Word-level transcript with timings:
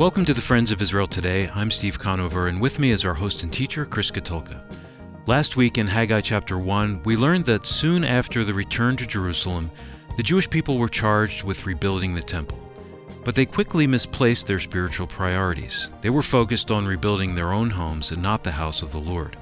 Welcome 0.00 0.24
to 0.24 0.32
the 0.32 0.40
Friends 0.40 0.70
of 0.70 0.80
Israel 0.80 1.06
Today. 1.06 1.50
I'm 1.54 1.70
Steve 1.70 1.98
Conover, 1.98 2.48
and 2.48 2.58
with 2.58 2.78
me 2.78 2.90
is 2.90 3.04
our 3.04 3.12
host 3.12 3.42
and 3.42 3.52
teacher, 3.52 3.84
Chris 3.84 4.10
Katulka. 4.10 4.62
Last 5.26 5.58
week 5.58 5.76
in 5.76 5.86
Haggai 5.86 6.22
chapter 6.22 6.58
1, 6.58 7.02
we 7.02 7.18
learned 7.18 7.44
that 7.44 7.66
soon 7.66 8.02
after 8.02 8.42
the 8.42 8.54
return 8.54 8.96
to 8.96 9.06
Jerusalem, 9.06 9.70
the 10.16 10.22
Jewish 10.22 10.48
people 10.48 10.78
were 10.78 10.88
charged 10.88 11.44
with 11.44 11.66
rebuilding 11.66 12.14
the 12.14 12.22
temple. 12.22 12.58
But 13.26 13.34
they 13.34 13.44
quickly 13.44 13.86
misplaced 13.86 14.46
their 14.46 14.58
spiritual 14.58 15.06
priorities. 15.06 15.90
They 16.00 16.08
were 16.08 16.22
focused 16.22 16.70
on 16.70 16.86
rebuilding 16.86 17.34
their 17.34 17.52
own 17.52 17.68
homes 17.68 18.10
and 18.10 18.22
not 18.22 18.42
the 18.42 18.52
house 18.52 18.80
of 18.80 18.92
the 18.92 18.98
Lord. 18.98 19.36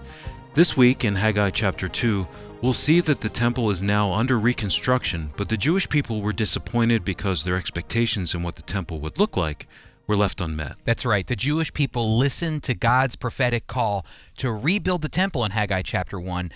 This 0.55 0.77
week 0.77 1.05
in 1.05 1.15
Haggai 1.15 1.51
chapter 1.51 1.89
2, 1.89 2.27
we'll 2.63 2.73
see 2.73 2.99
that 3.03 3.21
the 3.21 3.29
temple 3.29 3.71
is 3.71 3.81
now 3.81 4.13
under 4.13 4.37
reconstruction, 4.37 5.31
but 5.37 5.51
the 5.51 5.57
Jewish 5.57 5.89
people 5.89 6.21
were 6.21 6.33
disappointed 6.33 7.05
because 7.05 7.45
their 7.45 7.55
expectations 7.55 8.35
in 8.35 8.43
what 8.43 8.57
the 8.57 8.63
temple 8.63 8.99
would 8.99 9.21
look 9.21 9.37
like 9.37 9.69
were 10.09 10.17
left 10.17 10.41
unmet. 10.41 10.77
That's 10.85 11.05
right. 11.05 11.27
The 11.27 11.37
Jewish 11.37 11.73
people 11.73 12.17
listened 12.17 12.63
to 12.65 12.75
God's 12.75 13.15
prophetic 13.15 13.67
call 13.67 14.07
to 14.39 14.51
rebuild 14.51 15.03
the 15.03 15.09
temple 15.09 15.45
in 15.45 15.53
Haggai 15.53 15.83
chapter 15.83 16.19
1. 16.19 16.51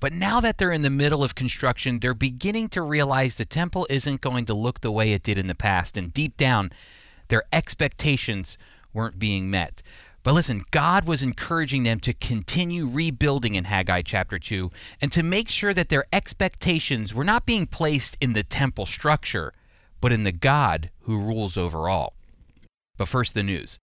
But 0.00 0.12
now 0.12 0.40
that 0.40 0.58
they're 0.58 0.72
in 0.72 0.82
the 0.82 0.90
middle 0.90 1.24
of 1.24 1.36
construction, 1.36 2.00
they're 2.00 2.12
beginning 2.12 2.68
to 2.70 2.82
realize 2.82 3.36
the 3.36 3.46
temple 3.46 3.86
isn't 3.88 4.20
going 4.20 4.44
to 4.46 4.54
look 4.54 4.80
the 4.80 4.90
way 4.90 5.12
it 5.12 5.22
did 5.22 5.38
in 5.38 5.46
the 5.46 5.54
past. 5.54 5.96
And 5.96 6.12
deep 6.12 6.36
down, 6.36 6.72
their 7.28 7.44
expectations 7.52 8.58
weren't 8.92 9.18
being 9.20 9.48
met. 9.50 9.82
But 10.24 10.34
listen, 10.34 10.64
God 10.72 11.06
was 11.06 11.22
encouraging 11.22 11.84
them 11.84 12.00
to 12.00 12.12
continue 12.12 12.88
rebuilding 12.88 13.54
in 13.54 13.64
Haggai 13.64 14.02
chapter 14.02 14.40
2 14.40 14.72
and 15.00 15.12
to 15.12 15.22
make 15.22 15.48
sure 15.48 15.72
that 15.72 15.88
their 15.88 16.06
expectations 16.12 17.14
were 17.14 17.22
not 17.22 17.46
being 17.46 17.66
placed 17.66 18.18
in 18.20 18.32
the 18.32 18.42
temple 18.42 18.86
structure, 18.86 19.52
but 20.00 20.12
in 20.12 20.24
the 20.24 20.32
God 20.32 20.90
who 21.02 21.20
rules 21.20 21.56
over 21.56 21.88
all. 21.88 22.15
But 22.96 23.08
first, 23.08 23.34
the 23.34 23.42
news. 23.42 23.78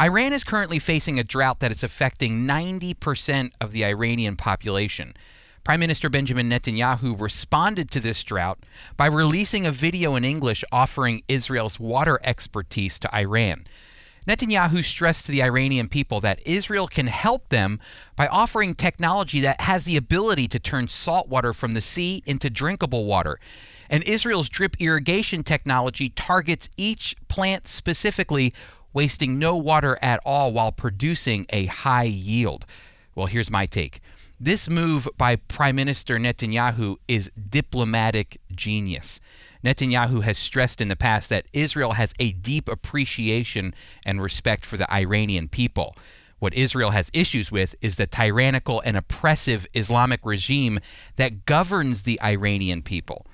Iran 0.00 0.32
is 0.32 0.42
currently 0.42 0.78
facing 0.78 1.18
a 1.18 1.24
drought 1.24 1.60
that 1.60 1.70
is 1.70 1.84
affecting 1.84 2.46
90% 2.46 3.52
of 3.60 3.70
the 3.70 3.84
Iranian 3.84 4.36
population. 4.36 5.14
Prime 5.62 5.80
Minister 5.80 6.10
Benjamin 6.10 6.50
Netanyahu 6.50 7.18
responded 7.18 7.90
to 7.90 8.00
this 8.00 8.22
drought 8.22 8.58
by 8.96 9.06
releasing 9.06 9.64
a 9.64 9.72
video 9.72 10.14
in 10.14 10.24
English 10.24 10.64
offering 10.72 11.22
Israel's 11.28 11.80
water 11.80 12.20
expertise 12.22 12.98
to 12.98 13.16
Iran. 13.16 13.66
Netanyahu 14.26 14.82
stressed 14.82 15.26
to 15.26 15.32
the 15.32 15.42
Iranian 15.42 15.88
people 15.88 16.20
that 16.20 16.40
Israel 16.46 16.88
can 16.88 17.06
help 17.06 17.48
them 17.50 17.78
by 18.16 18.26
offering 18.26 18.74
technology 18.74 19.40
that 19.40 19.60
has 19.62 19.84
the 19.84 19.96
ability 19.96 20.48
to 20.48 20.58
turn 20.58 20.88
salt 20.88 21.28
water 21.28 21.52
from 21.52 21.74
the 21.74 21.80
sea 21.80 22.22
into 22.26 22.50
drinkable 22.50 23.04
water. 23.04 23.38
And 23.90 24.02
Israel's 24.04 24.48
drip 24.48 24.80
irrigation 24.80 25.42
technology 25.42 26.10
targets 26.10 26.68
each 26.76 27.16
plant 27.28 27.68
specifically, 27.68 28.52
wasting 28.92 29.38
no 29.38 29.56
water 29.56 29.98
at 30.00 30.20
all 30.24 30.52
while 30.52 30.72
producing 30.72 31.46
a 31.50 31.66
high 31.66 32.04
yield. 32.04 32.64
Well, 33.14 33.26
here's 33.26 33.50
my 33.50 33.66
take. 33.66 34.00
This 34.40 34.68
move 34.68 35.08
by 35.16 35.36
Prime 35.36 35.76
Minister 35.76 36.18
Netanyahu 36.18 36.96
is 37.06 37.30
diplomatic 37.48 38.40
genius. 38.52 39.20
Netanyahu 39.64 40.22
has 40.22 40.36
stressed 40.36 40.80
in 40.80 40.88
the 40.88 40.96
past 40.96 41.30
that 41.30 41.46
Israel 41.52 41.92
has 41.92 42.12
a 42.18 42.32
deep 42.32 42.68
appreciation 42.68 43.74
and 44.04 44.20
respect 44.20 44.66
for 44.66 44.76
the 44.76 44.92
Iranian 44.92 45.48
people. 45.48 45.96
What 46.40 46.52
Israel 46.52 46.90
has 46.90 47.10
issues 47.14 47.50
with 47.50 47.74
is 47.80 47.94
the 47.94 48.06
tyrannical 48.06 48.82
and 48.84 48.96
oppressive 48.96 49.66
Islamic 49.72 50.20
regime 50.24 50.80
that 51.16 51.46
governs 51.46 52.02
the 52.02 52.20
Iranian 52.20 52.82
people. 52.82 53.26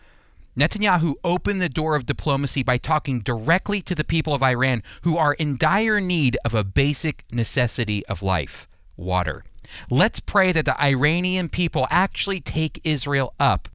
Netanyahu 0.61 1.15
opened 1.25 1.63
the 1.63 1.71
door 1.71 1.97
of 1.97 2.05
diplomacy 2.05 2.63
by 2.63 2.77
talking 2.77 3.21
directly 3.21 3.81
to 3.81 3.95
the 3.95 4.05
people 4.05 4.35
of 4.35 4.43
Iran 4.43 4.83
who 5.01 5.17
are 5.17 5.33
in 5.33 5.57
dire 5.57 6.03
need 6.03 6.37
of 6.45 6.53
a 6.53 6.63
basic 6.63 7.25
necessity 7.33 8.05
of 8.09 8.23
life 8.23 8.69
water. 8.95 9.43
Let's 9.89 10.21
pray 10.21 10.53
that 10.53 10.67
the 10.67 10.79
Iranian 10.79 11.49
people 11.49 11.87
actually 11.89 12.43
take 12.43 12.79
Israel 12.85 13.33
up 13.41 13.71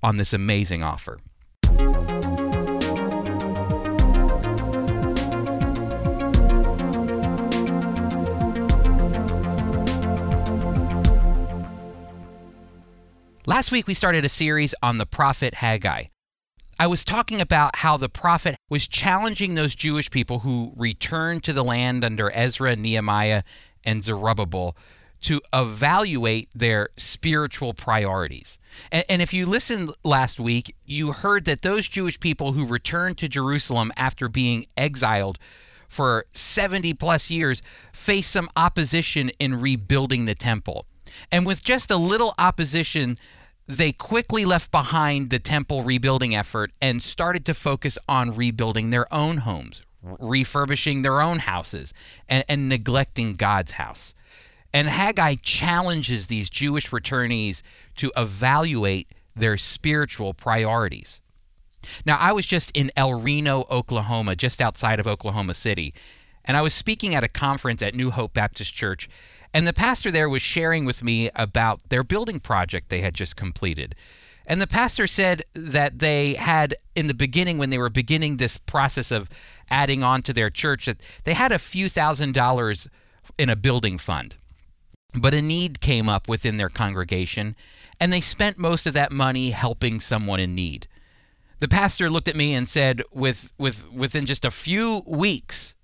on 0.00 0.16
this 0.16 0.32
amazing 0.32 0.84
offer. 0.84 1.18
Last 13.44 13.72
week, 13.72 13.88
we 13.88 13.94
started 13.94 14.24
a 14.24 14.28
series 14.28 14.72
on 14.84 14.98
the 14.98 15.06
prophet 15.06 15.54
Haggai. 15.54 16.11
I 16.82 16.88
was 16.88 17.04
talking 17.04 17.40
about 17.40 17.76
how 17.76 17.96
the 17.96 18.08
prophet 18.08 18.56
was 18.68 18.88
challenging 18.88 19.54
those 19.54 19.76
Jewish 19.76 20.10
people 20.10 20.40
who 20.40 20.72
returned 20.74 21.44
to 21.44 21.52
the 21.52 21.62
land 21.62 22.04
under 22.04 22.32
Ezra, 22.34 22.74
Nehemiah, 22.74 23.44
and 23.84 24.02
Zerubbabel 24.02 24.76
to 25.20 25.40
evaluate 25.52 26.48
their 26.52 26.88
spiritual 26.96 27.72
priorities. 27.72 28.58
And, 28.90 29.04
and, 29.08 29.22
if 29.22 29.32
you 29.32 29.46
listened 29.46 29.92
last 30.02 30.40
week, 30.40 30.74
you 30.84 31.12
heard 31.12 31.44
that 31.44 31.62
those 31.62 31.86
Jewish 31.86 32.18
people 32.18 32.50
who 32.50 32.66
returned 32.66 33.16
to 33.18 33.28
Jerusalem 33.28 33.92
after 33.96 34.28
being 34.28 34.66
exiled 34.76 35.38
for 35.88 36.24
70 36.34 36.94
plus 36.94 37.30
years 37.30 37.62
faced 37.92 38.32
some 38.32 38.48
opposition 38.56 39.28
in 39.38 39.60
rebuilding 39.60 40.24
the 40.24 40.34
temple. 40.34 40.86
And 41.30 41.46
with 41.46 41.62
just 41.62 41.92
a 41.92 41.96
little 41.96 42.34
opposition, 42.40 43.18
they 43.66 43.92
quickly 43.92 44.44
left 44.44 44.70
behind 44.70 45.30
the 45.30 45.38
temple 45.38 45.82
rebuilding 45.82 46.34
effort 46.34 46.72
and 46.80 47.02
started 47.02 47.46
to 47.46 47.54
focus 47.54 47.98
on 48.08 48.34
rebuilding 48.34 48.90
their 48.90 49.12
own 49.12 49.38
homes, 49.38 49.82
refurbishing 50.02 51.02
their 51.02 51.20
own 51.20 51.40
houses, 51.40 51.94
and, 52.28 52.44
and 52.48 52.68
neglecting 52.68 53.34
God's 53.34 53.72
house. 53.72 54.14
And 54.72 54.88
Haggai 54.88 55.36
challenges 55.42 56.26
these 56.26 56.50
Jewish 56.50 56.90
returnees 56.90 57.62
to 57.96 58.10
evaluate 58.16 59.08
their 59.36 59.56
spiritual 59.56 60.34
priorities. 60.34 61.20
Now, 62.06 62.16
I 62.18 62.32
was 62.32 62.46
just 62.46 62.70
in 62.72 62.90
El 62.96 63.14
Reno, 63.14 63.64
Oklahoma, 63.70 64.36
just 64.36 64.60
outside 64.60 65.00
of 65.00 65.06
Oklahoma 65.06 65.54
City, 65.54 65.94
and 66.44 66.56
I 66.56 66.62
was 66.62 66.74
speaking 66.74 67.14
at 67.14 67.24
a 67.24 67.28
conference 67.28 67.82
at 67.82 67.94
New 67.94 68.10
Hope 68.10 68.34
Baptist 68.34 68.74
Church, 68.74 69.08
and 69.54 69.66
the 69.66 69.72
pastor 69.72 70.10
there 70.10 70.28
was 70.28 70.42
sharing 70.42 70.84
with 70.84 71.02
me 71.02 71.30
about 71.34 71.88
their 71.88 72.02
building 72.02 72.40
project 72.40 72.88
they 72.88 73.00
had 73.00 73.14
just 73.14 73.36
completed. 73.36 73.94
And 74.46 74.60
the 74.60 74.66
pastor 74.66 75.06
said 75.06 75.42
that 75.54 76.00
they 76.00 76.34
had, 76.34 76.74
in 76.96 77.06
the 77.06 77.14
beginning, 77.14 77.58
when 77.58 77.70
they 77.70 77.78
were 77.78 77.90
beginning 77.90 78.36
this 78.36 78.58
process 78.58 79.10
of 79.10 79.28
adding 79.70 80.02
on 80.02 80.22
to 80.22 80.32
their 80.32 80.50
church, 80.50 80.86
that 80.86 81.00
they 81.24 81.34
had 81.34 81.52
a 81.52 81.58
few 81.58 81.88
thousand 81.88 82.34
dollars 82.34 82.88
in 83.38 83.48
a 83.48 83.56
building 83.56 83.98
fund. 83.98 84.36
But 85.14 85.34
a 85.34 85.42
need 85.42 85.80
came 85.80 86.08
up 86.08 86.28
within 86.28 86.56
their 86.56 86.68
congregation, 86.68 87.54
and 88.00 88.12
they 88.12 88.20
spent 88.20 88.58
most 88.58 88.86
of 88.86 88.94
that 88.94 89.12
money 89.12 89.50
helping 89.50 90.00
someone 90.00 90.40
in 90.40 90.54
need. 90.54 90.88
The 91.60 91.68
pastor 91.68 92.10
looked 92.10 92.28
at 92.28 92.34
me 92.34 92.54
and 92.54 92.68
said, 92.68 93.02
with, 93.12 93.52
with, 93.58 93.88
within 93.92 94.26
just 94.26 94.44
a 94.44 94.50
few 94.50 95.02
weeks, 95.06 95.76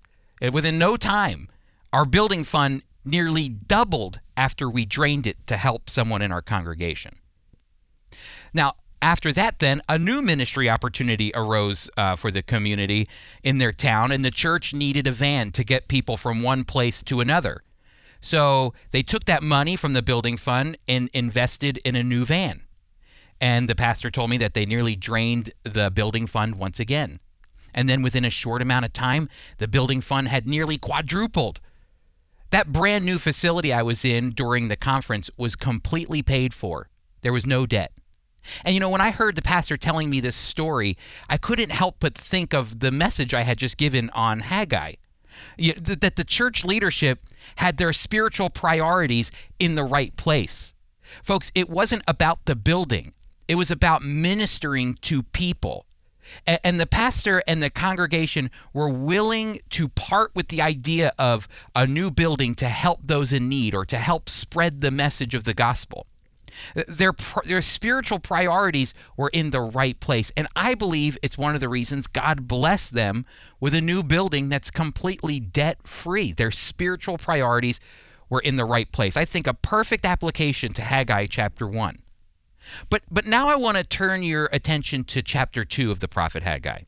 within 0.51 0.77
no 0.77 0.97
time, 0.97 1.47
our 1.93 2.05
building 2.05 2.43
fund 2.43 2.81
nearly 3.05 3.49
doubled 3.49 4.19
after 4.35 4.69
we 4.69 4.85
drained 4.85 5.27
it 5.27 5.45
to 5.47 5.57
help 5.57 5.89
someone 5.89 6.21
in 6.21 6.31
our 6.31 6.41
congregation. 6.41 7.15
Now, 8.53 8.73
after 9.01 9.31
that, 9.31 9.59
then, 9.59 9.81
a 9.87 9.97
new 9.97 10.21
ministry 10.21 10.69
opportunity 10.69 11.31
arose 11.33 11.89
uh, 11.95 12.15
for 12.15 12.31
the 12.31 12.41
community 12.41 13.07
in 13.43 13.57
their 13.57 13.71
town, 13.71 14.11
and 14.11 14.25
the 14.25 14.31
church 14.31 14.73
needed 14.73 15.07
a 15.07 15.11
van 15.11 15.51
to 15.51 15.63
get 15.63 15.87
people 15.87 16.17
from 16.17 16.41
one 16.41 16.65
place 16.65 17.01
to 17.03 17.21
another. 17.21 17.63
So 18.21 18.73
they 18.91 19.01
took 19.01 19.23
that 19.25 19.41
money 19.41 19.77
from 19.77 19.93
the 19.93 20.01
building 20.01 20.35
fund 20.35 20.77
and 20.87 21.09
invested 21.13 21.77
in 21.85 21.95
a 21.95 22.03
new 22.03 22.25
van. 22.25 22.63
And 23.39 23.69
the 23.69 23.75
pastor 23.75 24.11
told 24.11 24.29
me 24.29 24.37
that 24.39 24.53
they 24.53 24.65
nearly 24.65 24.97
drained 24.97 25.51
the 25.63 25.89
building 25.89 26.27
fund 26.27 26.57
once 26.57 26.79
again. 26.79 27.21
And 27.73 27.87
then 27.87 28.01
within 28.01 28.25
a 28.25 28.29
short 28.29 28.61
amount 28.61 28.83
of 28.83 28.91
time, 28.91 29.29
the 29.59 29.67
building 29.67 30.01
fund 30.01 30.27
had 30.27 30.45
nearly 30.45 30.77
quadrupled 30.77 31.61
that 32.51 32.71
brand 32.71 33.05
new 33.05 33.19
facility 33.19 33.71
I 33.71 33.83
was 33.83 34.03
in 34.03 34.31
during 34.31 34.67
the 34.67 34.75
conference 34.75 35.29
was 35.37 35.55
completely 35.55 36.21
paid 36.21 36.53
for. 36.53 36.89
There 37.21 37.33
was 37.33 37.45
no 37.45 37.65
debt. 37.65 37.91
And 38.63 38.73
you 38.73 38.79
know, 38.79 38.89
when 38.89 39.01
I 39.01 39.11
heard 39.11 39.35
the 39.35 39.41
pastor 39.41 39.77
telling 39.77 40.09
me 40.09 40.19
this 40.19 40.35
story, 40.35 40.97
I 41.29 41.37
couldn't 41.37 41.71
help 41.71 41.97
but 41.99 42.15
think 42.15 42.53
of 42.53 42.79
the 42.79 42.91
message 42.91 43.33
I 43.33 43.41
had 43.41 43.57
just 43.57 43.77
given 43.77 44.09
on 44.11 44.39
Haggai. 44.39 44.93
That 45.57 46.15
the 46.15 46.23
church 46.23 46.65
leadership 46.65 47.25
had 47.57 47.77
their 47.77 47.93
spiritual 47.93 48.49
priorities 48.49 49.31
in 49.59 49.75
the 49.75 49.83
right 49.83 50.15
place. 50.15 50.73
Folks, 51.23 51.51
it 51.55 51.69
wasn't 51.69 52.03
about 52.07 52.45
the 52.45 52.55
building, 52.55 53.13
it 53.47 53.55
was 53.55 53.71
about 53.71 54.01
ministering 54.01 54.95
to 55.01 55.23
people. 55.23 55.85
And 56.45 56.79
the 56.79 56.85
pastor 56.85 57.43
and 57.47 57.61
the 57.61 57.69
congregation 57.69 58.51
were 58.73 58.89
willing 58.89 59.59
to 59.71 59.87
part 59.89 60.31
with 60.35 60.49
the 60.49 60.61
idea 60.61 61.11
of 61.17 61.47
a 61.75 61.87
new 61.87 62.11
building 62.11 62.55
to 62.55 62.69
help 62.69 62.99
those 63.03 63.33
in 63.33 63.49
need 63.49 63.75
or 63.75 63.85
to 63.85 63.97
help 63.97 64.29
spread 64.29 64.81
the 64.81 64.91
message 64.91 65.33
of 65.33 65.43
the 65.43 65.53
gospel. 65.53 66.05
Their, 66.87 67.13
their 67.45 67.61
spiritual 67.61 68.19
priorities 68.19 68.93
were 69.17 69.29
in 69.29 69.51
the 69.51 69.61
right 69.61 69.99
place. 69.99 70.31
And 70.35 70.47
I 70.55 70.75
believe 70.75 71.17
it's 71.21 71.37
one 71.37 71.55
of 71.55 71.61
the 71.61 71.69
reasons 71.69 72.07
God 72.07 72.47
blessed 72.47 72.93
them 72.93 73.25
with 73.59 73.73
a 73.73 73.81
new 73.81 74.03
building 74.03 74.49
that's 74.49 74.71
completely 74.71 75.39
debt 75.39 75.87
free. 75.87 76.31
Their 76.31 76.51
spiritual 76.51 77.17
priorities 77.17 77.79
were 78.29 78.41
in 78.41 78.55
the 78.55 78.65
right 78.65 78.91
place. 78.91 79.17
I 79.17 79.25
think 79.25 79.47
a 79.47 79.53
perfect 79.53 80.05
application 80.05 80.73
to 80.73 80.81
Haggai 80.81 81.27
chapter 81.27 81.67
1. 81.67 81.99
But, 82.89 83.03
but 83.09 83.25
now 83.25 83.47
I 83.47 83.55
want 83.55 83.77
to 83.77 83.83
turn 83.83 84.23
your 84.23 84.49
attention 84.51 85.03
to 85.05 85.21
chapter 85.21 85.65
2 85.65 85.91
of 85.91 85.99
the 85.99 86.07
prophet 86.07 86.43
Haggai. 86.43 86.81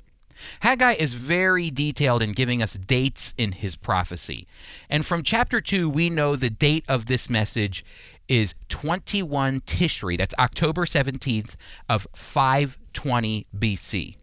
Haggai 0.61 0.93
is 0.93 1.13
very 1.13 1.69
detailed 1.69 2.23
in 2.23 2.31
giving 2.31 2.61
us 2.61 2.73
dates 2.73 3.33
in 3.37 3.51
his 3.51 3.75
prophecy. 3.75 4.47
And 4.89 5.05
from 5.05 5.23
chapter 5.23 5.61
2, 5.61 5.89
we 5.89 6.09
know 6.09 6.35
the 6.35 6.49
date 6.49 6.85
of 6.87 7.05
this 7.05 7.29
message 7.29 7.85
is 8.27 8.55
21 8.69 9.61
Tishri. 9.61 10.17
That's 10.17 10.35
October 10.39 10.85
17th 10.85 11.55
of 11.89 12.07
520 12.15 13.45
BC. 13.57 14.15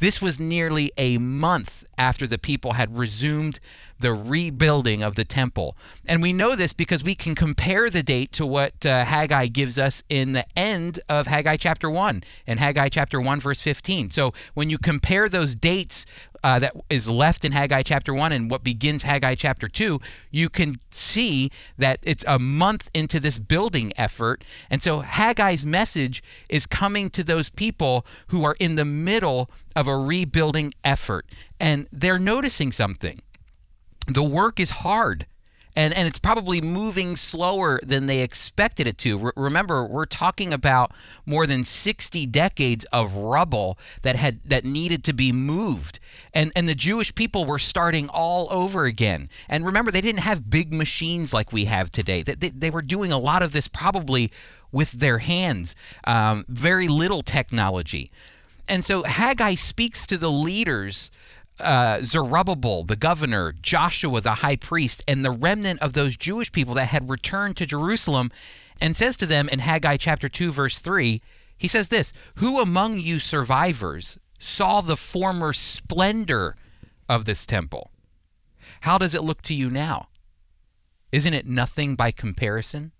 This 0.00 0.20
was 0.20 0.38
nearly 0.38 0.92
a 0.98 1.18
month 1.18 1.84
after 1.96 2.26
the 2.26 2.38
people 2.38 2.72
had 2.72 2.96
resumed 2.96 3.58
the 4.02 4.12
rebuilding 4.12 5.02
of 5.02 5.14
the 5.14 5.24
temple. 5.24 5.76
And 6.06 6.20
we 6.20 6.32
know 6.32 6.54
this 6.54 6.72
because 6.72 7.02
we 7.02 7.14
can 7.14 7.34
compare 7.34 7.88
the 7.88 8.02
date 8.02 8.32
to 8.32 8.44
what 8.44 8.84
uh, 8.84 9.04
Haggai 9.04 9.46
gives 9.46 9.78
us 9.78 10.02
in 10.08 10.32
the 10.32 10.44
end 10.56 11.00
of 11.08 11.26
Haggai 11.26 11.56
chapter 11.56 11.88
1 11.88 12.22
and 12.46 12.58
Haggai 12.58 12.88
chapter 12.90 13.20
1, 13.20 13.40
verse 13.40 13.60
15. 13.60 14.10
So 14.10 14.34
when 14.54 14.68
you 14.68 14.76
compare 14.76 15.28
those 15.28 15.54
dates 15.54 16.04
uh, 16.44 16.58
that 16.58 16.74
is 16.90 17.08
left 17.08 17.44
in 17.44 17.52
Haggai 17.52 17.82
chapter 17.82 18.12
1 18.12 18.32
and 18.32 18.50
what 18.50 18.64
begins 18.64 19.04
Haggai 19.04 19.36
chapter 19.36 19.68
2, 19.68 20.00
you 20.30 20.48
can 20.48 20.76
see 20.90 21.50
that 21.78 22.00
it's 22.02 22.24
a 22.26 22.38
month 22.38 22.90
into 22.92 23.20
this 23.20 23.38
building 23.38 23.92
effort. 23.96 24.44
And 24.68 24.82
so 24.82 25.00
Haggai's 25.00 25.64
message 25.64 26.22
is 26.48 26.66
coming 26.66 27.08
to 27.10 27.22
those 27.22 27.48
people 27.48 28.04
who 28.28 28.44
are 28.44 28.56
in 28.58 28.74
the 28.74 28.84
middle 28.84 29.48
of 29.76 29.86
a 29.86 29.96
rebuilding 29.96 30.74
effort. 30.84 31.26
And 31.60 31.86
they're 31.92 32.18
noticing 32.18 32.72
something 32.72 33.22
the 34.06 34.22
work 34.22 34.58
is 34.60 34.70
hard 34.70 35.26
and 35.74 35.94
and 35.94 36.06
it's 36.06 36.18
probably 36.18 36.60
moving 36.60 37.16
slower 37.16 37.80
than 37.82 38.06
they 38.06 38.20
expected 38.20 38.86
it 38.86 38.98
to. 38.98 39.32
remember, 39.36 39.84
we're 39.84 40.04
talking 40.04 40.52
about 40.52 40.92
more 41.24 41.46
than 41.46 41.64
60 41.64 42.26
decades 42.26 42.84
of 42.86 43.14
rubble 43.14 43.78
that 44.02 44.16
had 44.16 44.40
that 44.44 44.64
needed 44.64 45.02
to 45.04 45.12
be 45.12 45.32
moved. 45.32 45.98
And 46.34 46.52
and 46.54 46.68
the 46.68 46.74
Jewish 46.74 47.14
people 47.14 47.44
were 47.44 47.58
starting 47.58 48.08
all 48.08 48.48
over 48.50 48.84
again. 48.84 49.28
And 49.48 49.64
remember, 49.64 49.90
they 49.90 50.00
didn't 50.00 50.20
have 50.20 50.50
big 50.50 50.72
machines 50.72 51.32
like 51.32 51.52
we 51.52 51.64
have 51.66 51.90
today. 51.90 52.22
They, 52.22 52.34
they, 52.34 52.50
they 52.50 52.70
were 52.70 52.82
doing 52.82 53.12
a 53.12 53.18
lot 53.18 53.42
of 53.42 53.52
this 53.52 53.68
probably 53.68 54.30
with 54.70 54.92
their 54.92 55.18
hands, 55.18 55.74
um, 56.04 56.44
very 56.48 56.88
little 56.88 57.22
technology. 57.22 58.10
And 58.68 58.84
so 58.84 59.02
Haggai 59.02 59.54
speaks 59.54 60.06
to 60.06 60.16
the 60.16 60.30
leaders 60.30 61.10
uh, 61.62 62.02
Zerubbabel, 62.02 62.84
the 62.84 62.96
governor, 62.96 63.54
Joshua, 63.60 64.20
the 64.20 64.36
high 64.36 64.56
priest, 64.56 65.02
and 65.06 65.24
the 65.24 65.30
remnant 65.30 65.80
of 65.80 65.92
those 65.92 66.16
Jewish 66.16 66.52
people 66.52 66.74
that 66.74 66.86
had 66.86 67.08
returned 67.08 67.56
to 67.58 67.66
Jerusalem, 67.66 68.30
and 68.80 68.96
says 68.96 69.16
to 69.18 69.26
them 69.26 69.48
in 69.48 69.60
Haggai 69.60 69.96
chapter 69.96 70.28
2, 70.28 70.52
verse 70.52 70.80
3, 70.80 71.22
he 71.56 71.68
says 71.68 71.88
this 71.88 72.12
Who 72.36 72.60
among 72.60 72.98
you 72.98 73.18
survivors 73.18 74.18
saw 74.40 74.80
the 74.80 74.96
former 74.96 75.52
splendor 75.52 76.56
of 77.08 77.24
this 77.24 77.46
temple? 77.46 77.92
How 78.80 78.98
does 78.98 79.14
it 79.14 79.22
look 79.22 79.42
to 79.42 79.54
you 79.54 79.70
now? 79.70 80.08
Isn't 81.12 81.34
it 81.34 81.46
nothing 81.46 81.94
by 81.94 82.10
comparison? 82.10 82.92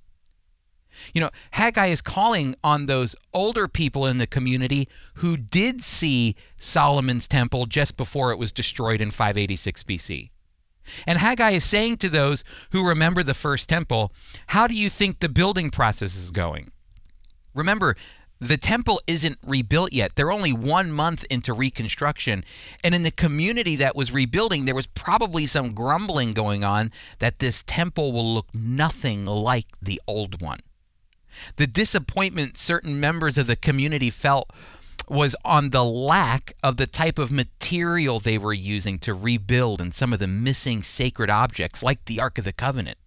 You 1.12 1.22
know, 1.22 1.30
Haggai 1.52 1.86
is 1.86 2.02
calling 2.02 2.54
on 2.62 2.86
those 2.86 3.14
older 3.32 3.68
people 3.68 4.06
in 4.06 4.18
the 4.18 4.26
community 4.26 4.88
who 5.14 5.36
did 5.36 5.82
see 5.82 6.36
Solomon's 6.58 7.28
temple 7.28 7.66
just 7.66 7.96
before 7.96 8.32
it 8.32 8.38
was 8.38 8.52
destroyed 8.52 9.00
in 9.00 9.10
586 9.10 9.82
BC. 9.82 10.30
And 11.06 11.18
Haggai 11.18 11.50
is 11.50 11.64
saying 11.64 11.98
to 11.98 12.08
those 12.08 12.44
who 12.70 12.86
remember 12.86 13.22
the 13.22 13.34
first 13.34 13.68
temple, 13.68 14.12
How 14.48 14.66
do 14.66 14.74
you 14.74 14.90
think 14.90 15.20
the 15.20 15.28
building 15.28 15.70
process 15.70 16.16
is 16.16 16.30
going? 16.30 16.72
Remember, 17.54 17.96
the 18.42 18.56
temple 18.56 19.00
isn't 19.06 19.38
rebuilt 19.46 19.92
yet. 19.92 20.16
They're 20.16 20.32
only 20.32 20.52
one 20.52 20.90
month 20.90 21.24
into 21.30 21.52
reconstruction. 21.52 22.44
And 22.82 22.92
in 22.92 23.04
the 23.04 23.12
community 23.12 23.76
that 23.76 23.94
was 23.94 24.10
rebuilding, 24.10 24.64
there 24.64 24.74
was 24.74 24.88
probably 24.88 25.46
some 25.46 25.74
grumbling 25.74 26.32
going 26.32 26.64
on 26.64 26.90
that 27.20 27.38
this 27.38 27.62
temple 27.64 28.10
will 28.10 28.34
look 28.34 28.52
nothing 28.52 29.26
like 29.26 29.66
the 29.80 30.00
old 30.08 30.42
one. 30.42 30.58
The 31.56 31.66
disappointment 31.66 32.58
certain 32.58 33.00
members 33.00 33.38
of 33.38 33.46
the 33.46 33.56
community 33.56 34.10
felt 34.10 34.50
was 35.08 35.36
on 35.44 35.70
the 35.70 35.84
lack 35.84 36.54
of 36.62 36.76
the 36.76 36.86
type 36.86 37.18
of 37.18 37.30
material 37.30 38.20
they 38.20 38.38
were 38.38 38.52
using 38.52 38.98
to 39.00 39.14
rebuild 39.14 39.80
and 39.80 39.92
some 39.92 40.12
of 40.12 40.18
the 40.18 40.26
missing 40.26 40.82
sacred 40.82 41.28
objects, 41.28 41.82
like 41.82 42.04
the 42.04 42.20
Ark 42.20 42.38
of 42.38 42.44
the 42.44 42.52
Covenant. 42.52 42.98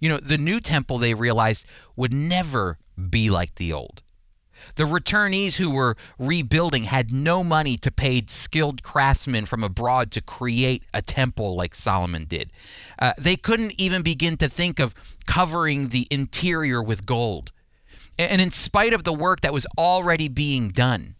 You 0.00 0.08
know, 0.08 0.18
the 0.18 0.38
new 0.38 0.60
temple 0.60 0.98
they 0.98 1.14
realized 1.14 1.64
would 1.96 2.12
never 2.12 2.78
be 3.08 3.30
like 3.30 3.54
the 3.56 3.72
old. 3.72 4.02
The 4.76 4.84
returnees 4.84 5.56
who 5.56 5.70
were 5.70 5.96
rebuilding 6.18 6.84
had 6.84 7.12
no 7.12 7.42
money 7.44 7.76
to 7.78 7.90
pay 7.90 8.24
skilled 8.26 8.82
craftsmen 8.82 9.46
from 9.46 9.64
abroad 9.64 10.10
to 10.12 10.20
create 10.20 10.82
a 10.92 11.02
temple 11.02 11.54
like 11.54 11.74
Solomon 11.74 12.24
did. 12.24 12.50
Uh, 12.98 13.12
they 13.18 13.36
couldn't 13.36 13.78
even 13.78 14.02
begin 14.02 14.36
to 14.38 14.48
think 14.48 14.78
of 14.78 14.94
covering 15.26 15.88
the 15.88 16.06
interior 16.10 16.82
with 16.82 17.06
gold. 17.06 17.52
And 18.18 18.40
in 18.40 18.50
spite 18.50 18.92
of 18.92 19.04
the 19.04 19.12
work 19.12 19.40
that 19.40 19.52
was 19.52 19.66
already 19.78 20.28
being 20.28 20.70
done, 20.70 21.14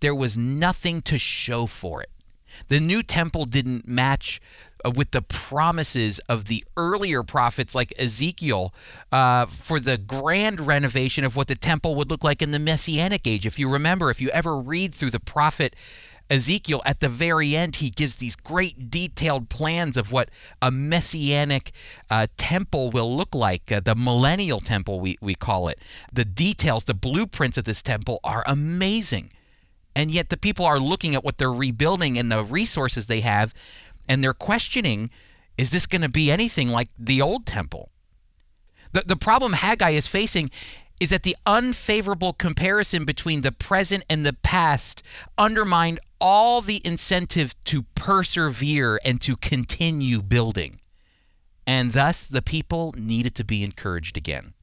there 0.00 0.14
was 0.14 0.36
nothing 0.36 1.00
to 1.02 1.18
show 1.18 1.66
for 1.66 2.02
it. 2.02 2.10
The 2.68 2.80
new 2.80 3.02
temple 3.02 3.46
didn't 3.46 3.88
match 3.88 4.40
with 4.94 5.10
the 5.12 5.22
promises 5.22 6.18
of 6.28 6.46
the 6.46 6.64
earlier 6.76 7.22
prophets 7.22 7.74
like 7.74 7.92
Ezekiel 7.98 8.74
uh, 9.10 9.46
for 9.46 9.78
the 9.78 9.98
grand 9.98 10.60
renovation 10.60 11.24
of 11.24 11.36
what 11.36 11.48
the 11.48 11.54
temple 11.54 11.94
would 11.94 12.10
look 12.10 12.24
like 12.24 12.42
in 12.42 12.50
the 12.50 12.58
Messianic 12.58 13.26
age. 13.26 13.46
If 13.46 13.58
you 13.58 13.68
remember, 13.68 14.10
if 14.10 14.20
you 14.20 14.30
ever 14.30 14.58
read 14.58 14.94
through 14.94 15.10
the 15.10 15.20
prophet 15.20 15.76
Ezekiel, 16.30 16.80
at 16.86 17.00
the 17.00 17.10
very 17.10 17.54
end, 17.54 17.76
he 17.76 17.90
gives 17.90 18.16
these 18.16 18.34
great 18.36 18.90
detailed 18.90 19.50
plans 19.50 19.98
of 19.98 20.10
what 20.10 20.30
a 20.62 20.70
messianic 20.70 21.72
uh, 22.08 22.26
temple 22.38 22.90
will 22.90 23.14
look 23.14 23.34
like, 23.34 23.70
uh, 23.70 23.80
the 23.80 23.94
millennial 23.94 24.60
temple, 24.60 24.98
we, 24.98 25.18
we 25.20 25.34
call 25.34 25.68
it. 25.68 25.78
The 26.10 26.24
details, 26.24 26.84
the 26.84 26.94
blueprints 26.94 27.58
of 27.58 27.64
this 27.64 27.82
temple 27.82 28.18
are 28.24 28.44
amazing. 28.46 29.30
And 29.94 30.10
yet, 30.10 30.30
the 30.30 30.38
people 30.38 30.64
are 30.64 30.80
looking 30.80 31.14
at 31.14 31.22
what 31.22 31.36
they're 31.36 31.52
rebuilding 31.52 32.18
and 32.18 32.32
the 32.32 32.42
resources 32.42 33.06
they 33.06 33.20
have, 33.20 33.52
and 34.08 34.22
they're 34.22 34.34
questioning 34.34 35.10
is 35.58 35.70
this 35.70 35.86
going 35.86 36.02
to 36.02 36.08
be 36.08 36.30
anything 36.32 36.68
like 36.68 36.88
the 36.98 37.20
old 37.20 37.46
temple? 37.46 37.90
The, 38.92 39.02
the 39.06 39.16
problem 39.16 39.52
Haggai 39.52 39.90
is 39.90 40.06
facing 40.06 40.50
is 41.00 41.10
that 41.10 41.24
the 41.24 41.36
unfavorable 41.46 42.32
comparison 42.32 43.04
between 43.04 43.42
the 43.42 43.52
present 43.52 44.04
and 44.08 44.24
the 44.24 44.32
past 44.32 45.02
undermined 45.36 45.98
all 46.20 46.60
the 46.60 46.80
incentive 46.84 47.54
to 47.64 47.82
persevere 47.96 49.00
and 49.04 49.20
to 49.20 49.34
continue 49.36 50.22
building. 50.22 50.78
And 51.66 51.92
thus, 51.92 52.28
the 52.28 52.42
people 52.42 52.94
needed 52.96 53.34
to 53.36 53.44
be 53.44 53.64
encouraged 53.64 54.16
again. 54.16 54.54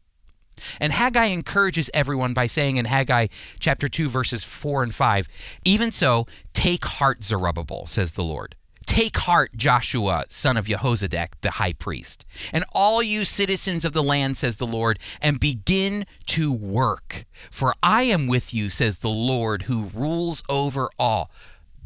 And 0.80 0.94
Haggai 0.94 1.26
encourages 1.26 1.90
everyone 1.94 2.34
by 2.34 2.48
saying 2.48 2.78
in 2.78 2.86
Haggai 2.86 3.28
chapter 3.60 3.88
2, 3.88 4.10
verses 4.10 4.44
4 4.44 4.84
and 4.84 4.96
5, 4.96 5.28
Even 5.66 5.92
so, 5.92 6.28
take 6.54 6.86
heart, 6.86 7.24
Zerubbabel, 7.24 7.86
says 7.86 8.14
the 8.14 8.24
Lord. 8.24 8.56
Take 8.90 9.18
heart, 9.18 9.56
Joshua, 9.56 10.26
son 10.30 10.58
of 10.58 10.66
Jehozadak, 10.66 11.34
the 11.42 11.52
high 11.52 11.74
priest, 11.74 12.26
and 12.52 12.66
all 12.72 13.04
you 13.04 13.24
citizens 13.24 13.86
of 13.86 13.94
the 13.94 14.02
land, 14.02 14.36
says 14.36 14.58
the 14.58 14.66
Lord, 14.66 14.98
and 15.22 15.40
begin 15.40 16.08
to 16.26 16.52
work. 16.52 17.26
For 17.52 17.76
I 17.84 18.02
am 18.02 18.26
with 18.26 18.52
you, 18.52 18.72
says 18.72 18.98
the 18.98 19.08
Lord, 19.08 19.64
who 19.64 19.92
rules 19.94 20.42
over 20.50 20.90
all. 20.98 21.30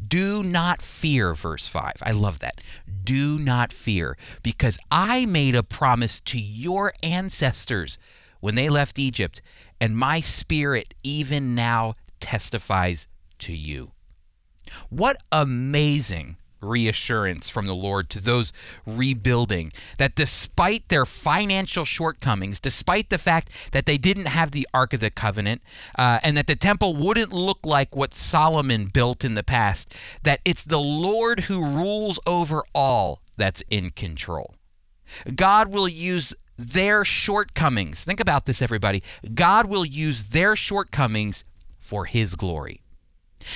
Do 0.08 0.42
not 0.42 0.80
fear, 0.80 1.34
verse 1.34 1.66
5. 1.66 1.96
I 2.00 2.12
love 2.12 2.38
that. 2.38 2.62
Do 3.04 3.38
not 3.38 3.70
fear, 3.70 4.16
because 4.42 4.78
I 4.90 5.26
made 5.26 5.54
a 5.54 5.62
promise 5.62 6.22
to 6.22 6.40
your 6.40 6.94
ancestors 7.02 7.98
when 8.40 8.54
they 8.54 8.70
left 8.70 8.98
Egypt, 8.98 9.42
and 9.78 9.94
my 9.94 10.20
spirit 10.20 10.94
even 11.02 11.54
now 11.54 11.96
testifies 12.18 13.08
to 13.40 13.52
you. 13.52 13.92
What 14.88 15.18
amazing 15.30 16.38
reassurance 16.64 17.48
from 17.48 17.66
the 17.66 17.74
Lord 17.74 18.10
to 18.10 18.20
those 18.20 18.52
rebuilding 18.86 19.72
that 19.98 20.14
despite 20.14 20.88
their 20.88 21.04
financial 21.06 21.84
shortcomings, 21.84 22.60
despite 22.60 23.10
the 23.10 23.18
fact 23.18 23.50
that 23.72 23.86
they 23.86 23.98
didn't 23.98 24.26
have 24.26 24.50
the 24.50 24.68
Ark 24.72 24.92
of 24.92 25.00
the 25.00 25.10
Covenant, 25.10 25.62
uh, 25.98 26.18
and 26.22 26.36
that 26.36 26.46
the 26.46 26.56
temple 26.56 26.94
wouldn't 26.96 27.32
look 27.32 27.58
like 27.64 27.94
what 27.94 28.14
Solomon 28.14 28.86
built 28.86 29.24
in 29.24 29.34
the 29.34 29.42
past, 29.42 29.94
that 30.22 30.40
it's 30.44 30.64
the 30.64 30.80
Lord 30.80 31.40
who 31.40 31.64
rules 31.64 32.18
over 32.26 32.62
all 32.74 33.20
that's 33.36 33.62
in 33.70 33.90
control. 33.90 34.54
God 35.34 35.68
will 35.68 35.88
use 35.88 36.34
their 36.56 37.04
shortcomings. 37.04 38.04
Think 38.04 38.20
about 38.20 38.46
this, 38.46 38.62
everybody. 38.62 39.02
God 39.34 39.66
will 39.66 39.84
use 39.84 40.26
their 40.26 40.56
shortcomings 40.56 41.44
for 41.80 42.06
his 42.06 42.34
glory. 42.36 42.83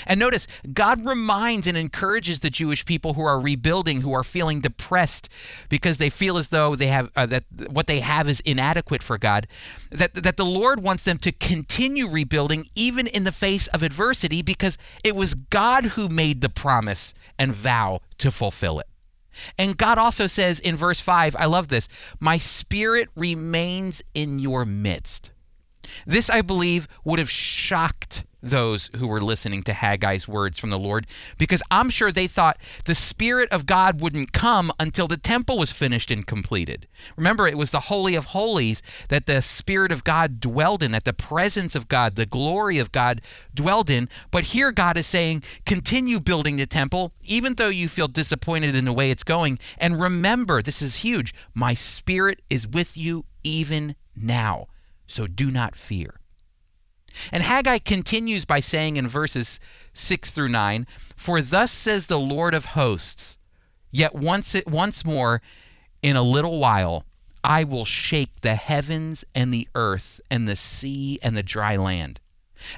And 0.07 0.19
notice, 0.19 0.47
God 0.73 1.05
reminds 1.05 1.67
and 1.67 1.77
encourages 1.77 2.41
the 2.41 2.51
Jewish 2.51 2.85
people 2.85 3.15
who 3.15 3.23
are 3.23 3.41
rebuilding, 3.41 4.01
who 4.01 4.13
are 4.13 4.25
feeling 4.25 4.61
depressed 4.61 5.29
because 5.69 5.99
they 5.99 6.11
feel 6.11 6.37
as 6.37 6.49
though 6.49 6.77
they 6.77 6.89
have 6.89 7.11
uh, 7.17 7.27
that 7.27 7.45
what 7.71 7.87
they 7.87 8.01
have 8.01 8.29
is 8.29 8.41
inadequate 8.41 9.03
for 9.03 9.19
God, 9.19 9.47
that 9.91 10.15
that 10.15 10.37
the 10.37 10.45
Lord 10.45 10.83
wants 10.83 11.05
them 11.05 11.19
to 11.19 11.33
continue 11.33 12.09
rebuilding 12.09 12.67
even 12.75 13.07
in 13.07 13.25
the 13.25 13.33
face 13.33 13.67
of 13.69 13.83
adversity 13.83 14.43
because 14.43 14.79
it 15.05 15.15
was 15.15 15.35
God 15.35 15.87
who 15.87 16.09
made 16.09 16.41
the 16.41 16.49
promise 16.49 17.15
and 17.39 17.53
vow 17.53 18.01
to 18.19 18.31
fulfill 18.31 18.79
it. 18.81 18.87
And 19.57 19.77
God 19.77 19.99
also 19.99 20.27
says 20.27 20.59
in 20.59 20.77
verse 20.77 21.01
5, 21.01 21.37
I 21.39 21.47
love 21.47 21.69
this, 21.69 21.89
my 22.19 22.37
spirit 22.37 23.09
remains 23.15 24.03
in 24.15 24.39
your 24.39 24.65
midst. 24.65 25.31
This, 26.07 26.31
I 26.31 26.43
believe, 26.43 26.89
would 27.05 27.19
have 27.19 27.31
shocked 27.31 28.25
those 28.43 28.91
who 28.97 29.09
were 29.09 29.21
listening 29.21 29.63
to 29.65 29.73
Haggai's 29.73 30.29
words 30.29 30.59
from 30.59 30.71
the 30.71 30.79
Lord 30.79 31.07
because 31.39 31.63
I'm 31.71 31.91
sure 31.91 32.13
they 32.13 32.27
thought 32.27 32.59
the 32.85 32.95
Spirit 32.95 33.51
of 33.51 33.67
God 33.67 34.01
wouldn't 34.01 34.33
come 34.33 34.71
until 34.79 35.09
the 35.09 35.17
temple 35.17 35.59
was 35.59 35.73
finished 35.73 36.11
and 36.11 36.27
completed. 36.27 36.87
Remember, 37.17 37.47
it 37.47 37.59
was 37.59 37.71
the 37.71 37.81
Holy 37.81 38.15
of 38.15 38.27
Holies 38.27 38.83
that 39.09 39.27
the 39.27 39.43
Spirit 39.43 39.91
of 39.91 40.05
God 40.05 40.41
dwelled 40.41 40.83
in, 40.83 40.93
that 40.93 41.05
the 41.05 41.13
presence 41.13 41.75
of 41.75 41.89
God, 41.89 42.15
the 42.15 42.27
glory 42.27 42.79
of 42.79 42.93
God 42.93 43.21
dwelled 43.55 43.91
in. 43.91 44.09
But 44.31 44.45
here 44.45 44.71
God 44.73 44.97
is 44.97 45.07
saying, 45.07 45.43
continue 45.67 46.21
building 46.21 46.57
the 46.57 46.67
temple, 46.67 47.13
even 47.23 47.55
though 47.55 47.69
you 47.69 47.89
feel 47.89 48.09
disappointed 48.09 48.77
in 48.77 48.85
the 48.85 48.93
way 48.93 49.11
it's 49.11 49.25
going. 49.25 49.59
And 49.79 50.01
remember, 50.01 50.63
this 50.63 50.83
is 50.83 50.97
huge 50.97 51.35
my 51.55 51.75
Spirit 51.75 52.41
is 52.49 52.67
with 52.67 52.97
you 52.97 53.25
even 53.43 53.97
now. 54.15 54.69
So 55.09 55.27
do 55.27 55.51
not 55.51 55.75
fear. 55.75 56.21
And 57.33 57.43
Haggai 57.43 57.79
continues 57.79 58.45
by 58.45 58.61
saying 58.61 58.97
in 58.97 59.09
verses 59.09 59.59
6 59.95 60.31
through 60.31 60.51
9, 60.51 60.87
For 61.17 61.43
thus 61.43 61.73
says 61.73 62.07
the 62.07 62.21
Lord 62.21 62.55
of 62.55 62.67
hosts, 62.67 63.39
yet 63.91 64.15
once 64.15 64.55
it, 64.55 64.69
once 64.69 65.05
more 65.05 65.43
in 66.03 66.15
a 66.15 66.23
little 66.23 66.61
while 66.61 67.05
I 67.43 67.65
will 67.65 67.85
shake 67.85 68.41
the 68.43 68.55
heavens 68.57 69.25
and 69.35 69.53
the 69.53 69.69
earth 69.75 70.21
and 70.31 70.47
the 70.47 70.57
sea 70.57 71.19
and 71.23 71.37
the 71.37 71.43
dry 71.43 71.77
land. 71.77 72.21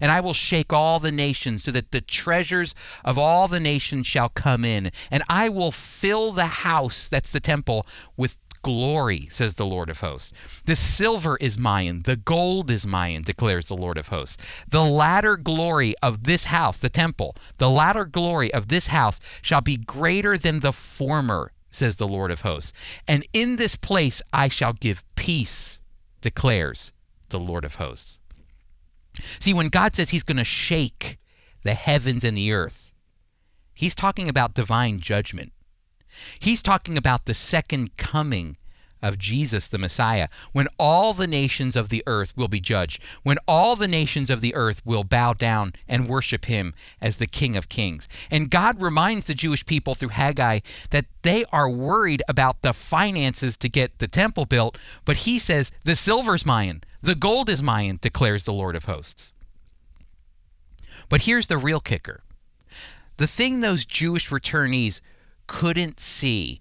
And 0.00 0.10
I 0.10 0.20
will 0.20 0.34
shake 0.34 0.72
all 0.72 0.98
the 0.98 1.12
nations 1.12 1.64
so 1.64 1.70
that 1.70 1.90
the 1.90 2.02
treasures 2.02 2.74
of 3.04 3.16
all 3.16 3.48
the 3.48 3.60
nations 3.60 4.06
shall 4.06 4.28
come 4.28 4.64
in. 4.64 4.90
And 5.10 5.22
I 5.28 5.48
will 5.48 5.72
fill 5.72 6.32
the 6.32 6.46
house, 6.46 7.08
that's 7.08 7.30
the 7.30 7.40
temple, 7.40 7.86
with 8.16 8.36
glory, 8.62 9.28
says 9.30 9.54
the 9.54 9.66
Lord 9.66 9.90
of 9.90 10.00
hosts. 10.00 10.32
The 10.64 10.76
silver 10.76 11.36
is 11.38 11.58
mine, 11.58 12.02
the 12.04 12.16
gold 12.16 12.70
is 12.70 12.86
mine, 12.86 13.22
declares 13.22 13.68
the 13.68 13.76
Lord 13.76 13.98
of 13.98 14.08
hosts. 14.08 14.36
The 14.68 14.84
latter 14.84 15.36
glory 15.36 15.94
of 16.02 16.24
this 16.24 16.44
house, 16.44 16.78
the 16.78 16.88
temple, 16.88 17.36
the 17.58 17.70
latter 17.70 18.04
glory 18.04 18.52
of 18.52 18.68
this 18.68 18.88
house 18.88 19.20
shall 19.42 19.60
be 19.60 19.76
greater 19.76 20.36
than 20.36 20.60
the 20.60 20.72
former, 20.72 21.52
says 21.70 21.96
the 21.96 22.08
Lord 22.08 22.30
of 22.30 22.42
hosts. 22.42 22.72
And 23.06 23.26
in 23.32 23.56
this 23.56 23.76
place 23.76 24.22
I 24.32 24.48
shall 24.48 24.72
give 24.72 25.04
peace, 25.14 25.80
declares 26.20 26.92
the 27.30 27.38
Lord 27.38 27.64
of 27.64 27.76
hosts. 27.76 28.18
See, 29.38 29.54
when 29.54 29.68
God 29.68 29.94
says 29.94 30.10
he's 30.10 30.22
going 30.22 30.36
to 30.36 30.44
shake 30.44 31.18
the 31.62 31.74
heavens 31.74 32.24
and 32.24 32.36
the 32.36 32.52
earth, 32.52 32.92
he's 33.74 33.94
talking 33.94 34.28
about 34.28 34.54
divine 34.54 35.00
judgment. 35.00 35.52
He's 36.38 36.62
talking 36.62 36.96
about 36.96 37.26
the 37.26 37.34
second 37.34 37.96
coming 37.96 38.56
of 39.02 39.18
Jesus 39.18 39.66
the 39.66 39.78
Messiah, 39.78 40.28
when 40.52 40.68
all 40.78 41.14
the 41.14 41.26
nations 41.26 41.76
of 41.76 41.88
the 41.88 42.02
earth 42.06 42.36
will 42.36 42.48
be 42.48 42.60
judged, 42.60 43.02
when 43.22 43.38
all 43.48 43.76
the 43.76 43.88
nations 43.88 44.30
of 44.30 44.40
the 44.40 44.54
earth 44.54 44.82
will 44.84 45.04
bow 45.04 45.32
down 45.32 45.72
and 45.88 46.08
worship 46.08 46.44
him 46.46 46.74
as 47.00 47.16
the 47.16 47.26
King 47.26 47.56
of 47.56 47.68
Kings. 47.68 48.08
And 48.30 48.50
God 48.50 48.80
reminds 48.80 49.26
the 49.26 49.34
Jewish 49.34 49.64
people 49.64 49.94
through 49.94 50.10
Haggai 50.10 50.60
that 50.90 51.06
they 51.22 51.44
are 51.52 51.70
worried 51.70 52.22
about 52.28 52.62
the 52.62 52.72
finances 52.72 53.56
to 53.58 53.68
get 53.68 53.98
the 53.98 54.08
temple 54.08 54.44
built, 54.44 54.78
but 55.04 55.18
he 55.18 55.38
says, 55.38 55.70
The 55.84 55.96
silver's 55.96 56.46
mine, 56.46 56.82
the 57.02 57.14
gold 57.14 57.48
is 57.48 57.62
mine, 57.62 57.98
declares 58.02 58.44
the 58.44 58.52
Lord 58.52 58.76
of 58.76 58.84
hosts. 58.84 59.32
But 61.08 61.22
here's 61.22 61.48
the 61.48 61.58
real 61.58 61.80
kicker 61.80 62.22
the 63.16 63.26
thing 63.26 63.60
those 63.60 63.84
Jewish 63.84 64.30
returnees 64.30 65.02
couldn't 65.50 65.98
see 65.98 66.60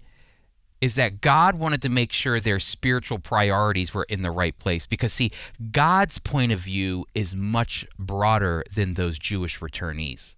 is 0.80 0.96
that 0.96 1.20
God 1.20 1.54
wanted 1.54 1.80
to 1.82 1.88
make 1.88 2.12
sure 2.12 2.40
their 2.40 2.58
spiritual 2.58 3.20
priorities 3.20 3.94
were 3.94 4.06
in 4.08 4.22
the 4.22 4.32
right 4.32 4.58
place. 4.58 4.84
Because, 4.84 5.12
see, 5.12 5.30
God's 5.70 6.18
point 6.18 6.50
of 6.50 6.58
view 6.58 7.06
is 7.14 7.36
much 7.36 7.86
broader 8.00 8.64
than 8.74 8.94
those 8.94 9.16
Jewish 9.16 9.60
returnees. 9.60 10.34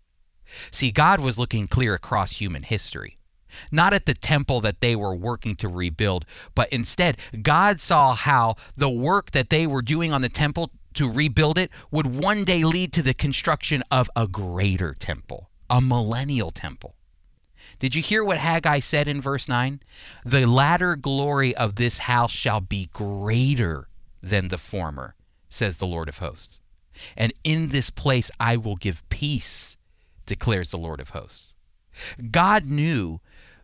See, 0.70 0.90
God 0.90 1.18
was 1.18 1.38
looking 1.38 1.66
clear 1.66 1.94
across 1.94 2.32
human 2.32 2.62
history. 2.62 3.16
Not 3.70 3.94
at 3.94 4.04
the 4.04 4.14
temple 4.14 4.60
that 4.60 4.82
they 4.82 4.96
were 4.96 5.14
working 5.14 5.56
to 5.56 5.68
rebuild, 5.68 6.26
but 6.54 6.68
instead, 6.68 7.16
God 7.42 7.80
saw 7.80 8.14
how 8.14 8.56
the 8.76 8.90
work 8.90 9.30
that 9.30 9.48
they 9.48 9.66
were 9.66 9.82
doing 9.82 10.12
on 10.12 10.20
the 10.20 10.28
temple 10.28 10.72
to 10.94 11.10
rebuild 11.10 11.56
it 11.56 11.70
would 11.90 12.06
one 12.22 12.44
day 12.44 12.64
lead 12.64 12.92
to 12.92 13.02
the 13.02 13.14
construction 13.14 13.82
of 13.90 14.10
a 14.14 14.28
greater 14.28 14.92
temple, 14.92 15.48
a 15.70 15.80
millennial 15.80 16.50
temple. 16.50 16.96
Did 17.82 17.96
you 17.96 18.02
hear 18.02 18.22
what 18.22 18.38
Haggai 18.38 18.78
said 18.78 19.08
in 19.08 19.20
verse 19.20 19.48
9? 19.48 19.80
The 20.24 20.46
latter 20.46 20.94
glory 20.94 21.52
of 21.56 21.74
this 21.74 21.98
house 21.98 22.30
shall 22.30 22.60
be 22.60 22.88
greater 22.92 23.88
than 24.22 24.46
the 24.46 24.56
former, 24.56 25.16
says 25.48 25.78
the 25.78 25.86
Lord 25.88 26.08
of 26.08 26.18
hosts. 26.18 26.60
And 27.16 27.32
in 27.42 27.70
this 27.70 27.90
place 27.90 28.30
I 28.38 28.56
will 28.56 28.76
give 28.76 29.02
peace, 29.08 29.76
declares 30.26 30.70
the 30.70 30.78
Lord 30.78 31.00
of 31.00 31.10
hosts. 31.10 31.56
God 32.30 32.66
knew 32.66 33.18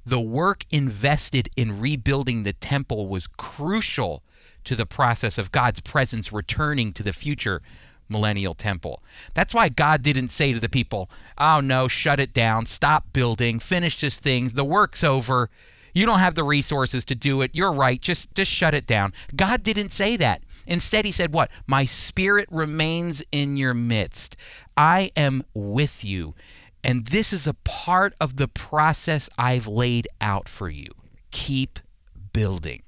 the 0.04 0.18
work 0.18 0.64
invested 0.72 1.48
in 1.54 1.78
rebuilding 1.78 2.42
the 2.42 2.54
temple 2.54 3.06
was 3.06 3.28
crucial 3.28 4.24
to 4.64 4.74
the 4.74 4.84
process 4.84 5.38
of 5.38 5.52
God's 5.52 5.78
presence 5.78 6.32
returning 6.32 6.92
to 6.94 7.04
the 7.04 7.12
future 7.12 7.62
millennial 8.08 8.54
temple. 8.54 9.02
That's 9.34 9.54
why 9.54 9.68
God 9.68 10.02
didn't 10.02 10.30
say 10.30 10.52
to 10.52 10.60
the 10.60 10.68
people, 10.68 11.10
oh 11.36 11.60
no, 11.60 11.88
shut 11.88 12.20
it 12.20 12.32
down, 12.32 12.66
stop 12.66 13.12
building, 13.12 13.58
finish 13.58 14.00
this 14.00 14.18
thing, 14.18 14.48
the 14.48 14.64
work's 14.64 15.04
over. 15.04 15.50
You 15.94 16.06
don't 16.06 16.20
have 16.20 16.34
the 16.34 16.44
resources 16.44 17.04
to 17.06 17.14
do 17.14 17.42
it. 17.42 17.50
You're 17.54 17.72
right. 17.72 18.00
Just 18.00 18.34
just 18.34 18.50
shut 18.50 18.74
it 18.74 18.86
down. 18.86 19.12
God 19.34 19.62
didn't 19.62 19.92
say 19.92 20.16
that. 20.16 20.42
Instead, 20.66 21.04
he 21.04 21.12
said 21.12 21.32
what? 21.32 21.50
My 21.66 21.86
spirit 21.86 22.46
remains 22.50 23.22
in 23.32 23.56
your 23.56 23.74
midst. 23.74 24.36
I 24.76 25.10
am 25.16 25.42
with 25.54 26.04
you. 26.04 26.34
And 26.84 27.06
this 27.06 27.32
is 27.32 27.46
a 27.46 27.54
part 27.54 28.14
of 28.20 28.36
the 28.36 28.48
process 28.48 29.28
I've 29.36 29.66
laid 29.66 30.06
out 30.20 30.48
for 30.48 30.68
you. 30.68 30.90
Keep 31.30 31.80
building. 32.32 32.82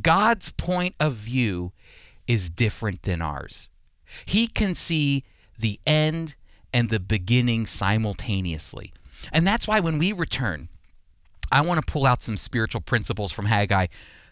God's 0.00 0.50
point 0.50 0.94
of 1.00 1.14
view 1.14 1.72
is 2.26 2.50
different 2.50 3.02
than 3.02 3.20
ours. 3.20 3.70
He 4.24 4.46
can 4.46 4.74
see 4.74 5.24
the 5.58 5.80
end 5.86 6.34
and 6.72 6.90
the 6.90 7.00
beginning 7.00 7.66
simultaneously. 7.66 8.92
And 9.32 9.46
that's 9.46 9.66
why 9.66 9.80
when 9.80 9.98
we 9.98 10.12
return, 10.12 10.68
I 11.52 11.60
want 11.60 11.84
to 11.84 11.92
pull 11.92 12.06
out 12.06 12.22
some 12.22 12.36
spiritual 12.36 12.80
principles 12.80 13.32
from 13.32 13.46
Haggai 13.46 13.86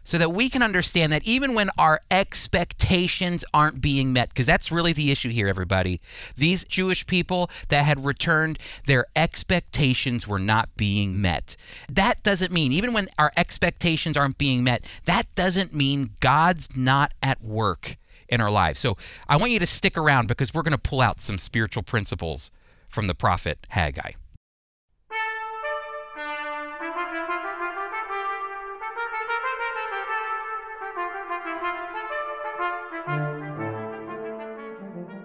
so 0.04 0.18
that 0.18 0.30
we 0.30 0.48
can 0.48 0.62
understand 0.62 1.12
that 1.12 1.24
even 1.24 1.54
when 1.54 1.70
our 1.78 2.00
expectations 2.10 3.44
aren't 3.54 3.80
being 3.80 4.12
met, 4.12 4.30
because 4.30 4.46
that's 4.46 4.72
really 4.72 4.92
the 4.92 5.10
issue 5.10 5.30
here, 5.30 5.46
everybody. 5.46 6.00
These 6.36 6.64
Jewish 6.64 7.06
people 7.06 7.50
that 7.68 7.84
had 7.84 8.04
returned, 8.04 8.58
their 8.86 9.06
expectations 9.14 10.26
were 10.26 10.40
not 10.40 10.74
being 10.76 11.20
met. 11.20 11.56
That 11.88 12.22
doesn't 12.24 12.52
mean, 12.52 12.72
even 12.72 12.92
when 12.92 13.06
our 13.18 13.32
expectations 13.36 14.16
aren't 14.16 14.38
being 14.38 14.64
met, 14.64 14.84
that 15.04 15.32
doesn't 15.36 15.72
mean 15.72 16.10
God's 16.20 16.76
not 16.76 17.12
at 17.22 17.42
work 17.42 17.96
in 18.32 18.40
our 18.40 18.50
lives. 18.50 18.80
So 18.80 18.96
I 19.28 19.36
want 19.36 19.52
you 19.52 19.58
to 19.60 19.66
stick 19.66 19.96
around 19.96 20.26
because 20.26 20.52
we're 20.52 20.62
going 20.62 20.72
to 20.72 20.78
pull 20.78 21.02
out 21.02 21.20
some 21.20 21.38
spiritual 21.38 21.82
principles 21.82 22.50
from 22.88 23.06
the 23.06 23.14
prophet 23.14 23.58
Haggai. 23.68 24.12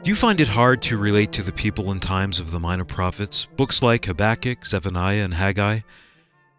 Do 0.04 0.12
you 0.12 0.16
find 0.16 0.40
it 0.40 0.48
hard 0.48 0.82
to 0.84 0.98
relate 0.98 1.34
to 1.34 1.44
the 1.44 1.52
people 1.52 1.92
and 1.92 2.02
times 2.02 2.40
of 2.40 2.52
the 2.52 2.60
minor 2.60 2.86
prophets? 2.86 3.46
Books 3.58 3.82
like 3.82 4.06
Habakkuk, 4.06 4.66
Zephaniah, 4.66 5.24
and 5.24 5.34
Haggai 5.34 5.82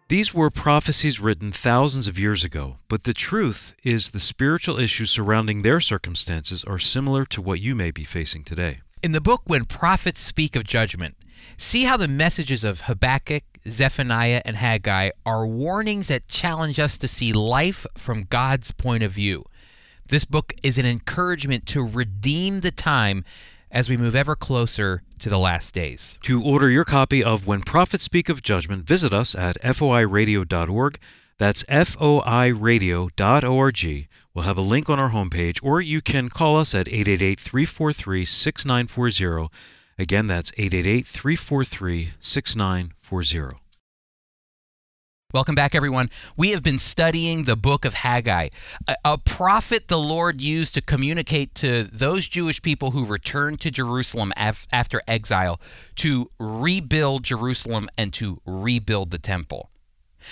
these 0.09 0.33
were 0.33 0.49
prophecies 0.49 1.19
written 1.19 1.51
thousands 1.51 2.07
of 2.07 2.19
years 2.19 2.43
ago, 2.43 2.77
but 2.87 3.05
the 3.05 3.13
truth 3.13 3.73
is 3.83 4.11
the 4.11 4.19
spiritual 4.19 4.77
issues 4.77 5.09
surrounding 5.09 5.61
their 5.61 5.79
circumstances 5.79 6.63
are 6.65 6.79
similar 6.79 7.25
to 7.25 7.41
what 7.41 7.61
you 7.61 7.73
may 7.73 7.91
be 7.91 8.03
facing 8.03 8.43
today. 8.43 8.81
In 9.01 9.13
the 9.13 9.21
book, 9.21 9.43
when 9.45 9.65
prophets 9.65 10.19
speak 10.19 10.55
of 10.55 10.65
judgment, 10.65 11.15
See 11.57 11.83
how 11.83 11.97
the 11.97 12.07
messages 12.07 12.63
of 12.63 12.81
Habakkuk, 12.81 13.43
Zephaniah, 13.67 14.41
and 14.45 14.55
Haggai 14.55 15.09
are 15.25 15.45
warnings 15.45 16.07
that 16.07 16.27
challenge 16.27 16.79
us 16.79 16.97
to 16.99 17.07
see 17.07 17.33
life 17.33 17.85
from 17.97 18.27
God's 18.29 18.71
point 18.71 19.03
of 19.03 19.11
view. 19.11 19.45
This 20.07 20.25
book 20.25 20.53
is 20.63 20.77
an 20.77 20.85
encouragement 20.85 21.65
to 21.67 21.85
redeem 21.85 22.61
the 22.61 22.71
time 22.71 23.25
as 23.71 23.89
we 23.89 23.97
move 23.97 24.15
ever 24.15 24.35
closer 24.35 25.03
to 25.19 25.29
the 25.29 25.39
last 25.39 25.73
days. 25.73 26.19
To 26.23 26.43
order 26.43 26.69
your 26.69 26.85
copy 26.85 27.23
of 27.23 27.47
When 27.47 27.61
Prophets 27.61 28.03
Speak 28.03 28.29
of 28.29 28.41
Judgment, 28.41 28.85
visit 28.85 29.13
us 29.13 29.35
at 29.35 29.61
foiradio.org. 29.61 30.99
That's 31.37 31.63
foiradio.org. 31.63 34.07
We'll 34.33 34.45
have 34.45 34.57
a 34.57 34.61
link 34.61 34.89
on 34.89 34.99
our 34.99 35.09
homepage, 35.09 35.59
or 35.63 35.81
you 35.81 36.01
can 36.01 36.29
call 36.29 36.57
us 36.57 36.75
at 36.75 36.87
888 36.87 37.39
343 37.39 38.25
6940. 38.25 39.49
Again, 39.97 40.27
that's 40.27 40.51
888 40.57 41.07
343 41.07 42.09
6940. 42.19 43.68
Welcome 45.31 45.53
back, 45.53 45.75
everyone. 45.75 46.09
We 46.37 46.49
have 46.49 46.63
been 46.63 46.79
studying 46.79 47.43
the 47.43 47.55
book 47.55 47.85
of 47.85 47.93
Haggai, 47.93 48.49
a, 48.87 48.95
a, 49.05 49.17
prophet 49.19 49.87
the 49.87 49.99
Lord 49.99 50.41
used 50.41 50.73
to 50.73 50.81
communicate 50.81 51.53
to 51.53 51.83
those 51.83 52.27
Jewish 52.27 52.59
people 52.63 52.89
who 52.89 53.05
returned 53.05 53.61
to 53.61 53.69
Jerusalem 53.69 54.33
af- 54.35 54.65
after 54.73 55.03
exile 55.07 55.61
to 55.97 56.31
rebuild 56.39 57.21
Jerusalem 57.21 57.89
and 57.95 58.11
to 58.13 58.41
rebuild 58.43 59.11
the 59.11 59.19
temple. 59.19 59.69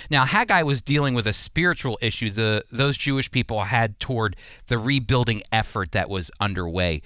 Now, 0.09 0.25
Haggai 0.25 0.63
was 0.63 0.81
dealing 0.81 1.13
with 1.13 1.27
a 1.27 1.33
spiritual 1.33 1.99
issue 2.01 2.31
the, 2.31 2.65
those 2.71 2.97
Jewish 2.97 3.29
people 3.29 3.65
had 3.65 3.99
toward 3.99 4.35
the 4.65 4.79
rebuilding 4.79 5.43
effort 5.51 5.91
that 5.91 6.09
was 6.09 6.31
underway. 6.39 7.03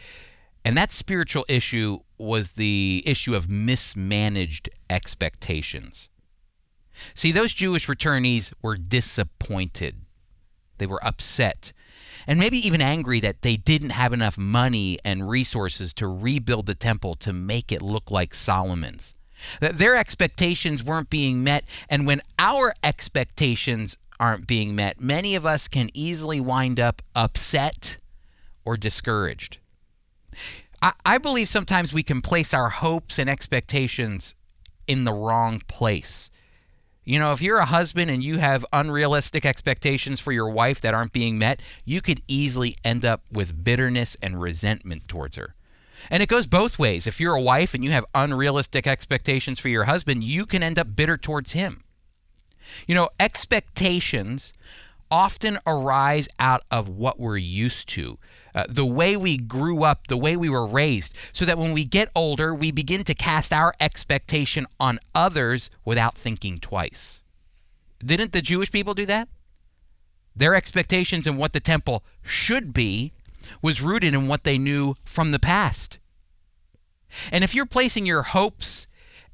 And 0.64 0.78
that 0.78 0.94
spiritual 0.94 1.44
issue 1.50 2.00
was 2.18 2.54
the 2.54 3.04
issue 3.06 3.36
of 3.36 3.50
mismanaged 3.50 4.70
expectations. 4.90 6.10
See, 7.14 7.32
those 7.32 7.54
Jewish 7.54 7.88
returnees 7.88 8.54
were 8.62 8.78
disappointed. 8.78 9.98
They 10.78 10.88
were 10.88 11.06
upset 11.06 11.74
and 12.28 12.40
maybe 12.40 12.66
even 12.66 12.82
angry 12.82 13.20
that 13.20 13.42
they 13.42 13.58
didn't 13.58 13.92
have 13.92 14.14
enough 14.14 14.38
money 14.38 14.98
and 15.04 15.30
resources 15.30 15.94
to 15.96 16.08
rebuild 16.08 16.66
the 16.66 16.76
temple 16.76 17.16
to 17.16 17.34
make 17.34 17.72
it 17.72 17.82
look 17.82 18.12
like 18.12 18.34
Solomon's. 18.34 19.16
That 19.60 19.78
their 19.78 19.96
expectations 19.96 20.84
weren't 20.84 21.10
being 21.10 21.44
met, 21.44 21.66
and 21.90 22.06
when 22.06 22.22
our 22.38 22.76
expectations 22.84 23.98
aren't 24.20 24.46
being 24.46 24.76
met, 24.76 25.02
many 25.02 25.34
of 25.34 25.46
us 25.46 25.68
can 25.68 25.90
easily 25.94 26.40
wind 26.40 26.80
up 26.80 27.02
upset 27.16 27.98
or 28.64 28.78
discouraged. 28.78 29.58
I, 31.06 31.20
believe 31.20 31.48
sometimes 31.48 31.94
we 31.94 32.02
can 32.02 32.22
place 32.22 32.56
our 32.56 32.70
hopes 32.70 33.20
and 33.20 33.30
expectations 33.30 34.34
in 34.88 35.04
the 35.04 35.14
wrong 35.14 35.62
place. 35.68 36.32
You 37.04 37.18
know, 37.18 37.32
if 37.32 37.42
you're 37.42 37.58
a 37.58 37.66
husband 37.66 38.12
and 38.12 38.24
you 38.24 38.38
have 38.38 38.66
unrealistic 38.72 39.46
expectations 39.46 40.20
for 40.20 40.32
your 40.32 40.50
wife 40.50 40.82
that 40.82 40.94
aren't 40.94 41.14
being 41.14 41.40
met, 41.40 41.62
you 41.84 42.00
could 42.00 42.22
easily 42.28 42.76
end 42.86 43.04
up 43.04 43.24
with 43.32 43.64
bitterness 43.64 44.16
and 44.22 44.40
resentment 44.40 45.08
towards 45.08 45.36
her. 45.36 45.56
And 46.10 46.22
it 46.22 46.30
goes 46.30 46.46
both 46.46 46.78
ways. 46.78 47.08
If 47.08 47.20
you're 47.20 47.36
a 47.36 47.42
wife 47.42 47.74
and 47.74 47.84
you 47.84 47.92
have 47.92 48.06
unrealistic 48.14 48.86
expectations 48.86 49.60
for 49.60 49.70
your 49.70 49.86
husband, 49.86 50.24
you 50.24 50.46
can 50.46 50.62
end 50.62 50.78
up 50.78 50.96
bitter 50.96 51.18
towards 51.18 51.54
him. 51.54 51.84
You 52.88 52.96
know, 52.96 53.10
expectations 53.20 54.54
often 55.12 55.60
arise 55.68 56.28
out 56.40 56.64
of 56.72 56.88
what 56.88 57.20
we're 57.20 57.38
used 57.38 57.90
to, 57.90 58.18
uh, 58.56 58.66
the 58.70 58.86
way 58.86 59.18
we 59.18 59.38
grew 59.38 59.84
up, 59.84 60.08
the 60.08 60.18
way 60.18 60.36
we 60.38 60.50
were 60.50 60.66
raised, 60.66 61.14
so 61.34 61.46
that 61.46 61.58
when 61.58 61.74
we 61.74 61.86
get 61.86 62.10
older, 62.16 62.56
we 62.56 62.72
begin 62.72 63.04
to 63.04 63.14
cast 63.14 63.52
our 63.52 63.74
expectation 63.80 64.66
on 64.80 65.00
others 65.14 65.70
without 65.84 66.18
thinking 66.18 66.58
twice. 66.58 67.22
Didn't 68.04 68.32
the 68.32 68.42
Jewish 68.42 68.72
people 68.72 68.94
do 68.94 69.06
that? 69.06 69.28
Their 70.36 70.56
expectations 70.56 71.28
in 71.28 71.38
what 71.38 71.54
the 71.54 71.60
temple 71.60 72.04
should 72.24 72.74
be 72.74 73.12
was 73.62 73.82
rooted 73.82 74.14
in 74.14 74.28
what 74.28 74.44
they 74.44 74.58
knew 74.58 74.96
from 75.04 75.32
the 75.32 75.40
past. 75.40 76.00
And 77.32 77.44
if 77.44 77.54
you're 77.54 77.66
placing 77.66 78.06
your 78.06 78.24
hopes 78.24 78.88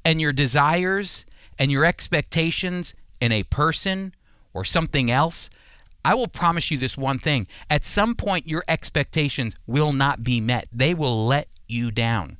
and 0.04 0.20
your 0.20 0.32
desires 0.32 1.24
and 1.58 1.70
your 1.70 1.84
expectations 1.84 2.94
in 3.20 3.30
a 3.30 3.44
person 3.44 4.14
or 4.52 4.64
something 4.64 5.10
else, 5.10 5.50
I 6.08 6.14
will 6.14 6.26
promise 6.26 6.70
you 6.70 6.78
this 6.78 6.96
one 6.96 7.18
thing. 7.18 7.46
At 7.68 7.84
some 7.84 8.14
point, 8.14 8.48
your 8.48 8.64
expectations 8.66 9.54
will 9.66 9.92
not 9.92 10.24
be 10.24 10.40
met, 10.40 10.66
they 10.72 10.94
will 10.94 11.26
let 11.26 11.48
you 11.66 11.90
down. 11.90 12.38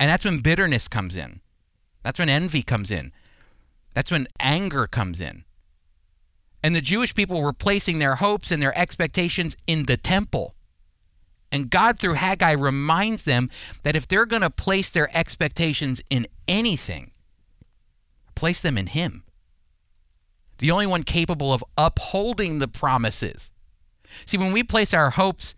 And 0.00 0.10
that's 0.10 0.24
when 0.24 0.40
bitterness 0.40 0.88
comes 0.88 1.16
in. 1.16 1.42
That's 2.02 2.18
when 2.18 2.28
envy 2.28 2.64
comes 2.64 2.90
in. 2.90 3.12
That's 3.94 4.10
when 4.10 4.26
anger 4.40 4.88
comes 4.88 5.20
in. 5.20 5.44
And 6.60 6.74
the 6.74 6.80
Jewish 6.80 7.14
people 7.14 7.40
were 7.40 7.52
placing 7.52 8.00
their 8.00 8.16
hopes 8.16 8.50
and 8.50 8.60
their 8.60 8.76
expectations 8.76 9.56
in 9.68 9.86
the 9.86 9.96
temple. 9.96 10.56
And 11.52 11.70
God, 11.70 12.00
through 12.00 12.14
Haggai, 12.14 12.50
reminds 12.50 13.22
them 13.22 13.48
that 13.84 13.94
if 13.94 14.08
they're 14.08 14.26
going 14.26 14.42
to 14.42 14.50
place 14.50 14.90
their 14.90 15.16
expectations 15.16 16.00
in 16.10 16.26
anything, 16.48 17.12
place 18.34 18.58
them 18.58 18.76
in 18.76 18.88
Him. 18.88 19.22
The 20.58 20.70
only 20.70 20.86
one 20.86 21.02
capable 21.02 21.52
of 21.52 21.64
upholding 21.76 22.58
the 22.58 22.68
promises. 22.68 23.50
See, 24.24 24.38
when 24.38 24.52
we 24.52 24.62
place 24.62 24.94
our 24.94 25.10
hopes 25.10 25.54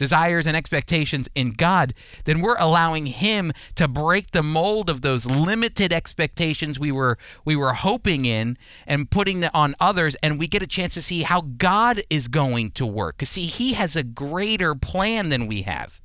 desires, 0.00 0.46
and 0.46 0.56
expectations 0.56 1.28
in 1.34 1.52
God, 1.52 1.92
then 2.24 2.40
we're 2.40 2.56
allowing 2.58 3.04
him 3.04 3.52
to 3.74 3.86
break 3.86 4.30
the 4.30 4.42
mold 4.42 4.88
of 4.88 5.02
those 5.02 5.26
limited 5.26 5.92
expectations 5.92 6.80
we 6.80 6.90
were 6.90 7.18
we 7.44 7.54
were 7.54 7.74
hoping 7.74 8.24
in 8.24 8.56
and 8.86 9.10
putting 9.10 9.40
them 9.40 9.50
on 9.52 9.74
others 9.78 10.16
and 10.22 10.38
we 10.38 10.46
get 10.46 10.62
a 10.62 10.66
chance 10.66 10.94
to 10.94 11.02
see 11.02 11.22
how 11.22 11.42
God 11.42 12.00
is 12.08 12.28
going 12.28 12.70
to 12.72 12.86
work. 12.86 13.18
Cuz 13.18 13.28
see, 13.28 13.44
he 13.44 13.74
has 13.74 13.94
a 13.94 14.02
greater 14.02 14.74
plan 14.74 15.28
than 15.28 15.46
we 15.46 15.62
have. 15.62 16.00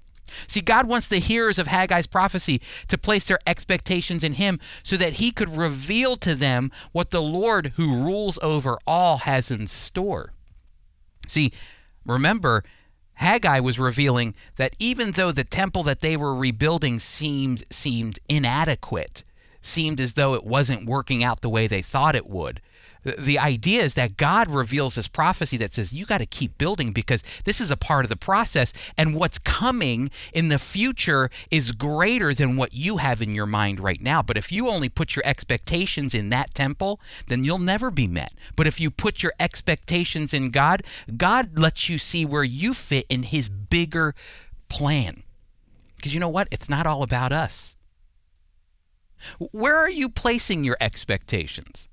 See, 0.48 0.62
God 0.62 0.88
wants 0.88 1.08
the 1.08 1.20
hearers 1.20 1.60
of 1.60 1.68
Haggai's 1.68 2.08
prophecy 2.08 2.62
to 2.88 2.98
place 2.98 3.26
their 3.26 3.40
expectations 3.46 4.24
in 4.24 4.34
Him 4.34 4.60
so 4.84 4.98
that 4.98 5.14
He 5.14 5.32
could 5.32 5.56
reveal 5.56 6.18
to 6.18 6.36
them 6.36 6.72
what 6.92 7.12
the 7.12 7.22
Lord, 7.22 7.74
who 7.76 8.04
rules 8.04 8.40
over 8.42 8.78
all, 8.88 9.20
has 9.20 9.52
in 9.52 9.68
store. 9.68 10.32
See, 11.28 11.52
remember, 12.06 12.64
Haggai 13.16 13.60
was 13.60 13.80
revealing 13.80 14.36
that 14.58 14.76
even 14.80 15.12
though 15.12 15.32
the 15.32 15.44
temple 15.44 15.84
that 15.84 16.02
they 16.02 16.18
were 16.18 16.36
rebuilding 16.36 17.00
seemed 17.00 17.64
seemed 17.70 18.20
inadequate, 18.28 19.24
seemed 19.62 20.00
as 20.00 20.14
though 20.14 20.34
it 20.34 20.44
wasn't 20.44 20.86
working 20.86 21.24
out 21.24 21.42
the 21.42 21.50
way 21.50 21.66
they 21.66 21.82
thought 21.82 22.16
it 22.16 22.28
would, 22.28 22.62
the 23.06 23.38
idea 23.38 23.84
is 23.84 23.94
that 23.94 24.18
God 24.18 24.50
reveals 24.50 24.96
this 24.96 25.08
prophecy 25.08 25.58
that 25.58 25.74
says 25.74 25.94
you 25.94 26.06
got 26.06 26.18
to 26.18 26.26
keep 26.26 26.58
building 26.58 26.92
because 26.92 27.24
this 27.44 27.62
is 27.62 27.70
a 27.70 27.78
part 27.78 28.04
of 28.04 28.10
the 28.10 28.16
process 28.16 28.74
and 28.98 29.16
what's 29.16 29.38
coming 29.38 30.10
in 30.34 30.50
the 30.50 30.58
future 30.58 31.30
is 31.52 31.72
greater 31.72 32.34
than 32.34 32.58
what 32.58 32.74
you 32.74 32.98
have 32.98 33.22
in 33.22 33.36
your 33.36 33.46
mind 33.46 33.80
right 33.80 34.02
now. 34.02 34.22
But 34.22 34.38
if 34.38 34.52
you 34.52 34.70
only 34.70 34.90
put 34.90 35.16
your 35.16 35.24
expectations 35.26 36.16
in 36.16 36.30
that 36.30 36.54
temple, 36.56 37.00
then 37.28 37.44
you'll 37.44 37.60
never 37.60 37.92
be 37.92 38.08
met. 38.08 38.34
But 38.56 38.68
if 38.68 38.80
you 38.80 38.90
put 38.90 39.22
your 39.22 39.34
expectations 39.40 40.34
in 40.34 40.50
God, 40.50 40.84
God 41.16 41.60
lets 41.60 41.88
you 41.90 42.00
see 42.00 42.26
where 42.26 42.44
you 42.44 42.74
fit 42.74 43.06
in 43.08 43.24
his 43.24 43.50
bigger 43.50 44.16
plan. 44.68 45.24
Because 45.96 46.14
you 46.14 46.20
know 46.20 46.30
what? 46.30 46.48
It's 46.52 46.70
not 46.70 46.88
all 46.88 47.04
about 47.04 47.32
us. 47.32 47.78
Where 49.52 49.78
are 49.78 49.90
you 49.90 50.10
placing 50.10 50.64
your 50.64 50.78
expectations? 50.82 51.88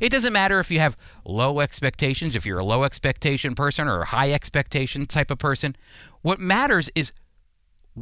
It 0.00 0.10
doesn't 0.10 0.32
matter 0.32 0.58
if 0.58 0.70
you 0.70 0.80
have 0.80 0.96
low 1.24 1.60
expectations, 1.60 2.36
if 2.36 2.46
you're 2.46 2.58
a 2.58 2.64
low 2.64 2.84
expectation 2.84 3.54
person 3.54 3.88
or 3.88 4.02
a 4.02 4.06
high 4.06 4.32
expectation 4.32 5.06
type 5.06 5.30
of 5.30 5.38
person. 5.38 5.76
What 6.22 6.40
matters 6.40 6.90
is 6.94 7.12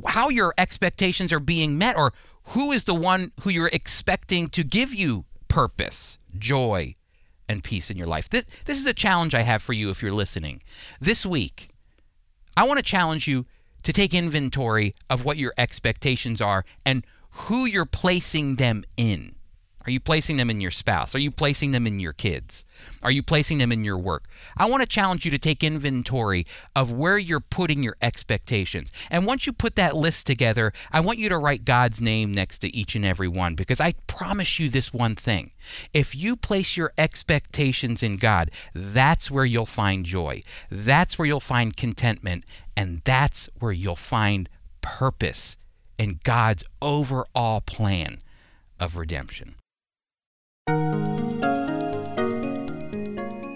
how 0.06 0.28
your 0.28 0.54
expectations 0.56 1.32
are 1.32 1.40
being 1.40 1.78
met 1.78 1.96
or 1.96 2.12
who 2.44 2.72
is 2.72 2.84
the 2.84 2.94
one 2.94 3.32
who 3.40 3.50
you're 3.50 3.70
expecting 3.72 4.48
to 4.48 4.64
give 4.64 4.94
you 4.94 5.24
purpose, 5.48 6.18
joy, 6.38 6.94
and 7.48 7.64
peace 7.64 7.90
in 7.90 7.96
your 7.96 8.06
life. 8.06 8.28
This, 8.28 8.44
this 8.64 8.78
is 8.78 8.86
a 8.86 8.94
challenge 8.94 9.34
I 9.34 9.42
have 9.42 9.62
for 9.62 9.72
you 9.72 9.90
if 9.90 10.02
you're 10.02 10.12
listening. 10.12 10.62
This 11.00 11.26
week, 11.26 11.70
I 12.56 12.64
want 12.64 12.78
to 12.78 12.84
challenge 12.84 13.26
you 13.26 13.46
to 13.82 13.92
take 13.92 14.14
inventory 14.14 14.94
of 15.08 15.24
what 15.24 15.36
your 15.36 15.52
expectations 15.58 16.40
are 16.40 16.64
and 16.84 17.04
who 17.30 17.64
you're 17.64 17.86
placing 17.86 18.56
them 18.56 18.84
in. 18.96 19.34
Are 19.86 19.90
you 19.90 20.00
placing 20.00 20.36
them 20.36 20.50
in 20.50 20.60
your 20.60 20.70
spouse? 20.70 21.14
Are 21.14 21.20
you 21.20 21.30
placing 21.30 21.70
them 21.70 21.86
in 21.86 22.00
your 22.00 22.12
kids? 22.12 22.66
Are 23.02 23.10
you 23.10 23.22
placing 23.22 23.56
them 23.56 23.72
in 23.72 23.82
your 23.82 23.96
work? 23.96 24.24
I 24.56 24.66
want 24.66 24.82
to 24.82 24.86
challenge 24.86 25.24
you 25.24 25.30
to 25.30 25.38
take 25.38 25.64
inventory 25.64 26.44
of 26.76 26.92
where 26.92 27.16
you're 27.16 27.40
putting 27.40 27.82
your 27.82 27.96
expectations. 28.02 28.92
And 29.10 29.24
once 29.24 29.46
you 29.46 29.54
put 29.54 29.76
that 29.76 29.96
list 29.96 30.26
together, 30.26 30.74
I 30.92 31.00
want 31.00 31.18
you 31.18 31.30
to 31.30 31.38
write 31.38 31.64
God's 31.64 32.02
name 32.02 32.34
next 32.34 32.58
to 32.58 32.76
each 32.76 32.94
and 32.94 33.06
every 33.06 33.28
one 33.28 33.54
because 33.54 33.80
I 33.80 33.94
promise 34.06 34.58
you 34.58 34.68
this 34.68 34.92
one 34.92 35.16
thing. 35.16 35.52
If 35.94 36.14
you 36.14 36.36
place 36.36 36.76
your 36.76 36.92
expectations 36.98 38.02
in 38.02 38.18
God, 38.18 38.50
that's 38.74 39.30
where 39.30 39.46
you'll 39.46 39.64
find 39.64 40.04
joy. 40.04 40.42
That's 40.70 41.18
where 41.18 41.26
you'll 41.26 41.40
find 41.40 41.74
contentment. 41.74 42.44
And 42.76 43.00
that's 43.04 43.48
where 43.58 43.72
you'll 43.72 43.96
find 43.96 44.48
purpose 44.82 45.56
in 45.98 46.20
God's 46.22 46.64
overall 46.82 47.62
plan 47.62 48.20
of 48.78 48.96
redemption. 48.96 49.54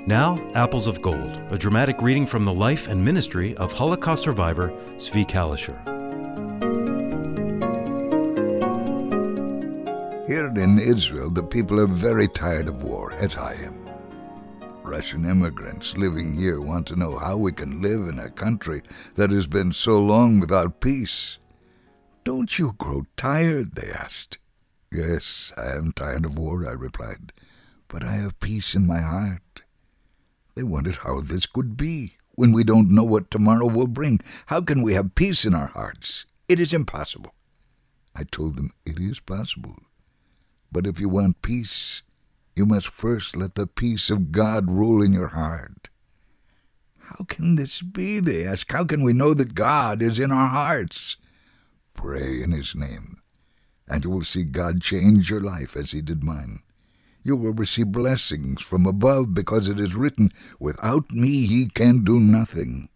Now, 0.06 0.38
Apples 0.54 0.86
of 0.86 1.00
Gold, 1.00 1.40
a 1.48 1.56
dramatic 1.56 2.02
reading 2.02 2.26
from 2.26 2.44
the 2.44 2.52
life 2.52 2.88
and 2.88 3.02
ministry 3.02 3.56
of 3.56 3.72
Holocaust 3.72 4.24
survivor 4.24 4.68
Zvi 4.98 5.26
Kalisher. 5.26 5.80
Here 10.26 10.48
in 10.48 10.78
Israel, 10.78 11.30
the 11.30 11.42
people 11.42 11.80
are 11.80 11.86
very 11.86 12.28
tired 12.28 12.68
of 12.68 12.82
war, 12.82 13.12
as 13.12 13.36
I 13.36 13.54
am. 13.54 13.88
Russian 14.82 15.24
immigrants 15.24 15.96
living 15.96 16.34
here 16.34 16.60
want 16.60 16.86
to 16.88 16.96
know 16.96 17.16
how 17.16 17.38
we 17.38 17.52
can 17.52 17.80
live 17.80 18.06
in 18.06 18.18
a 18.18 18.28
country 18.28 18.82
that 19.14 19.30
has 19.30 19.46
been 19.46 19.72
so 19.72 19.98
long 19.98 20.38
without 20.38 20.80
peace. 20.80 21.38
Don't 22.24 22.58
you 22.58 22.74
grow 22.76 23.06
tired? 23.16 23.74
they 23.74 23.90
asked. 23.90 24.36
Yes, 24.94 25.52
I 25.56 25.72
am 25.72 25.90
tired 25.90 26.24
of 26.24 26.38
war, 26.38 26.68
I 26.68 26.72
replied, 26.72 27.32
but 27.88 28.04
I 28.04 28.12
have 28.12 28.38
peace 28.38 28.76
in 28.76 28.86
my 28.86 29.00
heart. 29.00 29.62
They 30.54 30.62
wondered 30.62 30.98
how 31.02 31.20
this 31.20 31.46
could 31.46 31.76
be 31.76 32.14
when 32.36 32.52
we 32.52 32.62
don't 32.62 32.90
know 32.90 33.02
what 33.02 33.28
tomorrow 33.28 33.66
will 33.66 33.88
bring. 33.88 34.20
How 34.46 34.60
can 34.60 34.82
we 34.82 34.94
have 34.94 35.16
peace 35.16 35.44
in 35.44 35.52
our 35.52 35.66
hearts? 35.66 36.26
It 36.48 36.60
is 36.60 36.72
impossible. 36.72 37.34
I 38.14 38.22
told 38.22 38.56
them 38.56 38.70
it 38.86 39.00
is 39.00 39.18
possible. 39.18 39.76
But 40.70 40.86
if 40.86 41.00
you 41.00 41.08
want 41.08 41.42
peace, 41.42 42.02
you 42.54 42.64
must 42.64 42.86
first 42.86 43.36
let 43.36 43.56
the 43.56 43.66
peace 43.66 44.10
of 44.10 44.30
God 44.30 44.70
rule 44.70 45.02
in 45.02 45.12
your 45.12 45.28
heart. 45.28 45.88
How 47.00 47.24
can 47.24 47.56
this 47.56 47.82
be? 47.82 48.20
They 48.20 48.46
ask. 48.46 48.70
How 48.70 48.84
can 48.84 49.02
we 49.02 49.12
know 49.12 49.34
that 49.34 49.54
God 49.54 50.02
is 50.02 50.20
in 50.20 50.30
our 50.30 50.48
hearts? 50.48 51.16
Pray 51.94 52.42
in 52.42 52.52
His 52.52 52.76
name, 52.76 53.20
and 53.94 54.02
you 54.02 54.10
will 54.10 54.24
see 54.24 54.42
God 54.42 54.82
change 54.82 55.30
your 55.30 55.38
life 55.38 55.76
as 55.76 55.92
He 55.92 56.02
did 56.02 56.24
mine. 56.24 56.58
You 57.22 57.36
will 57.36 57.52
receive 57.52 57.92
blessings 57.92 58.60
from 58.60 58.86
above 58.86 59.34
because 59.34 59.68
it 59.68 59.78
is 59.78 59.94
written, 59.94 60.32
Without 60.58 61.12
me 61.12 61.28
ye 61.28 61.68
can 61.68 62.02
do 62.02 62.18
nothing. 62.18 62.88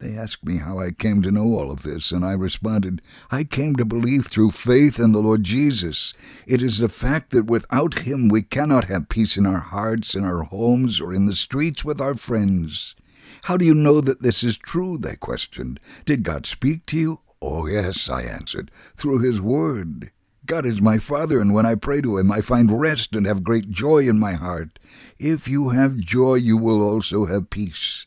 They 0.00 0.16
asked 0.16 0.42
me 0.42 0.56
how 0.56 0.78
I 0.78 0.90
came 0.90 1.20
to 1.20 1.30
know 1.30 1.58
all 1.58 1.70
of 1.70 1.82
this, 1.82 2.12
and 2.12 2.24
I 2.24 2.32
responded, 2.32 3.02
I 3.30 3.44
came 3.44 3.76
to 3.76 3.84
believe 3.84 4.26
through 4.26 4.52
faith 4.52 4.98
in 4.98 5.12
the 5.12 5.20
Lord 5.20 5.44
Jesus. 5.44 6.14
It 6.46 6.62
is 6.62 6.78
the 6.78 6.88
fact 6.88 7.30
that 7.32 7.44
without 7.44 7.98
Him 7.98 8.28
we 8.28 8.40
cannot 8.40 8.84
have 8.84 9.10
peace 9.10 9.36
in 9.36 9.44
our 9.44 9.60
hearts, 9.60 10.14
in 10.14 10.24
our 10.24 10.44
homes, 10.44 10.98
or 10.98 11.12
in 11.12 11.26
the 11.26 11.36
streets 11.36 11.84
with 11.84 12.00
our 12.00 12.14
friends. 12.14 12.96
How 13.44 13.58
do 13.58 13.66
you 13.66 13.74
know 13.74 14.00
that 14.00 14.22
this 14.22 14.42
is 14.42 14.56
true? 14.56 14.96
They 14.96 15.16
questioned. 15.16 15.78
Did 16.06 16.22
God 16.22 16.46
speak 16.46 16.86
to 16.86 16.96
you? 16.96 17.20
Oh, 17.46 17.66
yes, 17.66 18.08
I 18.08 18.22
answered, 18.22 18.70
through 18.96 19.18
His 19.18 19.38
Word. 19.38 20.10
God 20.46 20.64
is 20.64 20.80
my 20.80 20.96
Father, 20.96 21.42
and 21.42 21.52
when 21.52 21.66
I 21.66 21.74
pray 21.74 22.00
to 22.00 22.16
Him, 22.16 22.32
I 22.32 22.40
find 22.40 22.80
rest 22.80 23.14
and 23.14 23.26
have 23.26 23.44
great 23.44 23.68
joy 23.68 24.08
in 24.08 24.18
my 24.18 24.32
heart. 24.32 24.78
If 25.18 25.46
you 25.46 25.68
have 25.68 25.98
joy, 25.98 26.36
you 26.36 26.56
will 26.56 26.82
also 26.82 27.26
have 27.26 27.50
peace. 27.50 28.06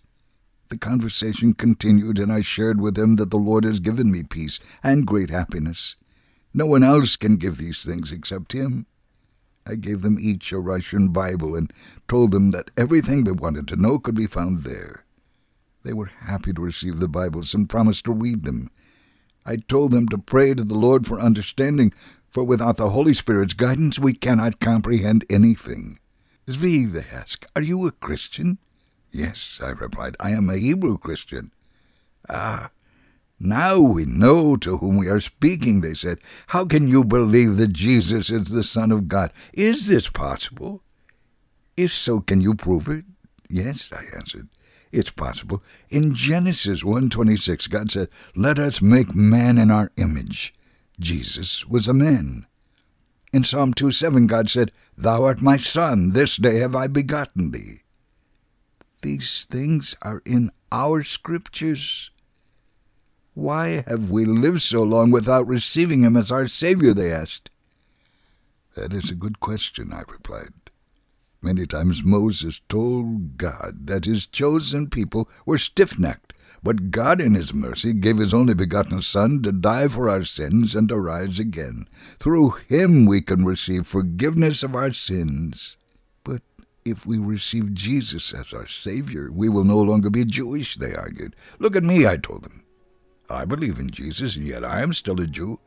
The 0.69 0.77
conversation 0.79 1.53
continued, 1.53 2.17
and 2.17 2.33
I 2.33 2.41
shared 2.41 2.81
with 2.81 2.97
him 2.97 3.17
that 3.17 3.29
the 3.29 3.37
Lord 3.37 3.63
has 3.63 3.79
given 3.79 4.11
me 4.11 4.23
peace 4.23 4.59
and 4.81 5.05
great 5.05 5.29
happiness. 5.29 5.97
No 6.51 6.65
one 6.65 6.81
else 6.81 7.15
can 7.15 7.37
give 7.37 7.57
these 7.57 7.85
things 7.85 8.11
except 8.11 8.53
Him. 8.53 8.87
I 9.67 9.75
gave 9.75 10.01
them 10.01 10.17
each 10.19 10.51
a 10.51 10.57
Russian 10.57 11.09
Bible 11.09 11.55
and 11.55 11.71
told 12.07 12.31
them 12.31 12.49
that 12.51 12.71
everything 12.75 13.23
they 13.23 13.33
wanted 13.33 13.67
to 13.67 13.75
know 13.75 13.99
could 13.99 14.15
be 14.15 14.25
found 14.25 14.63
there. 14.63 15.05
They 15.83 15.93
were 15.93 16.07
happy 16.21 16.53
to 16.53 16.61
receive 16.61 16.97
the 16.97 17.07
Bibles 17.07 17.53
and 17.53 17.69
promised 17.69 18.05
to 18.05 18.13
read 18.13 18.43
them. 18.43 18.71
I 19.47 19.55
told 19.55 19.91
them 19.91 20.09
to 20.09 20.17
pray 20.17 20.53
to 20.53 20.63
the 20.65 20.75
Lord 20.75 21.07
for 21.07 21.21
understanding, 21.21 21.93
for 22.29 22.43
without 22.43 22.75
the 22.75 22.89
Holy 22.89 23.13
Spirit's 23.13 23.53
guidance 23.53 23.97
we 23.97 24.13
cannot 24.13 24.59
comprehend 24.59 25.25
anything. 25.29 25.99
Zvi, 26.47 26.91
they 26.91 27.05
ask, 27.15 27.45
are 27.55 27.61
you 27.61 27.87
a 27.87 27.91
Christian? 27.91 28.57
Yes, 29.09 29.61
I 29.63 29.69
replied, 29.69 30.17
I 30.19 30.31
am 30.31 30.49
a 30.49 30.57
Hebrew 30.57 30.97
Christian. 30.97 31.51
Ah, 32.29 32.71
now 33.39 33.79
we 33.79 34.03
know 34.03 34.57
to 34.57 34.77
whom 34.77 34.97
we 34.97 35.07
are 35.07 35.21
speaking, 35.21 35.79
they 35.79 35.93
said. 35.93 36.19
How 36.47 36.65
can 36.65 36.87
you 36.89 37.05
believe 37.05 37.55
that 37.57 37.71
Jesus 37.71 38.29
is 38.29 38.49
the 38.49 38.63
Son 38.63 38.91
of 38.91 39.07
God? 39.07 39.31
Is 39.53 39.87
this 39.87 40.09
possible? 40.09 40.83
If 41.77 41.93
so, 41.93 42.19
can 42.19 42.41
you 42.41 42.53
prove 42.53 42.89
it? 42.89 43.05
Yes, 43.49 43.91
I 43.93 44.03
answered. 44.15 44.49
It's 44.91 45.09
possible. 45.09 45.61
In 45.89 46.15
Genesis 46.15 46.83
1:26, 46.83 47.67
God 47.67 47.91
said, 47.91 48.09
"Let 48.35 48.59
us 48.59 48.81
make 48.81 49.15
man 49.15 49.57
in 49.57 49.71
our 49.71 49.91
image." 49.97 50.53
Jesus 50.99 51.65
was 51.65 51.87
a 51.87 51.93
man. 51.93 52.47
In 53.33 53.43
Psalm 53.43 53.73
2:7, 53.73 54.27
God 54.27 54.49
said, 54.49 54.71
"Thou 54.97 55.23
art 55.23 55.41
my 55.41 55.57
son; 55.57 56.11
this 56.11 56.37
day 56.37 56.59
have 56.59 56.75
I 56.75 56.87
begotten 56.87 57.51
thee." 57.51 57.81
These 59.01 59.45
things 59.45 59.95
are 60.01 60.21
in 60.25 60.51
our 60.71 61.03
scriptures. 61.03 62.11
Why 63.33 63.83
have 63.85 64.09
we 64.09 64.25
lived 64.25 64.63
so 64.63 64.81
long 64.81 65.11
without 65.11 65.47
receiving 65.47 66.01
him 66.01 66.17
as 66.17 66.31
our 66.31 66.47
Savior? 66.47 66.93
they 66.93 67.11
asked. 67.11 67.51
That 68.75 68.93
is 68.93 69.11
a 69.11 69.15
good 69.15 69.39
question, 69.39 69.93
I 69.93 70.03
replied. 70.07 70.53
Many 71.41 71.67
times 71.67 72.03
Moses 72.03 72.61
told 72.67 73.37
God 73.37 73.87
that 73.87 74.05
his 74.05 74.25
chosen 74.25 74.89
people 74.89 75.29
were 75.45 75.57
stiff 75.57 75.99
necked, 75.99 76.33
but 76.63 76.89
God 76.89 77.21
in 77.21 77.35
his 77.35 77.53
mercy 77.53 77.93
gave 77.93 78.17
his 78.17 78.33
only 78.33 78.55
begotten 78.55 79.01
Son 79.01 79.41
to 79.43 79.51
die 79.51 79.87
for 79.87 80.09
our 80.09 80.23
sins 80.23 80.75
and 80.75 80.89
to 80.89 80.99
rise 80.99 81.39
again. 81.39 81.87
Through 82.17 82.51
him 82.67 83.05
we 83.05 83.21
can 83.21 83.45
receive 83.45 83.85
forgiveness 83.85 84.63
of 84.63 84.75
our 84.75 84.91
sins. 84.91 85.77
But 86.23 86.41
if 86.83 87.05
we 87.05 87.19
receive 87.19 87.73
Jesus 87.73 88.33
as 88.33 88.51
our 88.51 88.67
Savior, 88.67 89.29
we 89.31 89.47
will 89.47 89.63
no 89.63 89.79
longer 89.79 90.09
be 90.09 90.25
Jewish, 90.25 90.75
they 90.75 90.95
argued. 90.95 91.35
Look 91.59 91.75
at 91.75 91.83
me, 91.83 92.07
I 92.07 92.17
told 92.17 92.43
them. 92.43 92.63
I 93.29 93.45
believe 93.45 93.77
in 93.79 93.89
Jesus, 93.91 94.35
and 94.35 94.47
yet 94.47 94.63
I 94.63 94.81
am 94.81 94.93
still 94.93 95.21
a 95.21 95.27
Jew. 95.27 95.59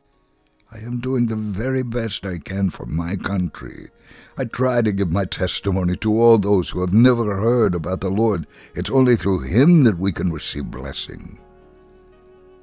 I 0.73 0.77
am 0.77 1.01
doing 1.01 1.25
the 1.25 1.35
very 1.35 1.83
best 1.83 2.25
I 2.25 2.37
can 2.37 2.69
for 2.69 2.85
my 2.85 3.17
country. 3.17 3.89
I 4.37 4.45
try 4.45 4.81
to 4.81 4.93
give 4.93 5.11
my 5.11 5.25
testimony 5.25 5.97
to 5.97 6.21
all 6.21 6.37
those 6.37 6.69
who 6.69 6.79
have 6.79 6.93
never 6.93 7.41
heard 7.41 7.75
about 7.75 7.99
the 7.99 8.09
Lord. 8.09 8.47
It's 8.73 8.89
only 8.89 9.17
through 9.17 9.41
Him 9.41 9.83
that 9.83 9.97
we 9.97 10.13
can 10.13 10.31
receive 10.31 10.71
blessing. 10.71 11.39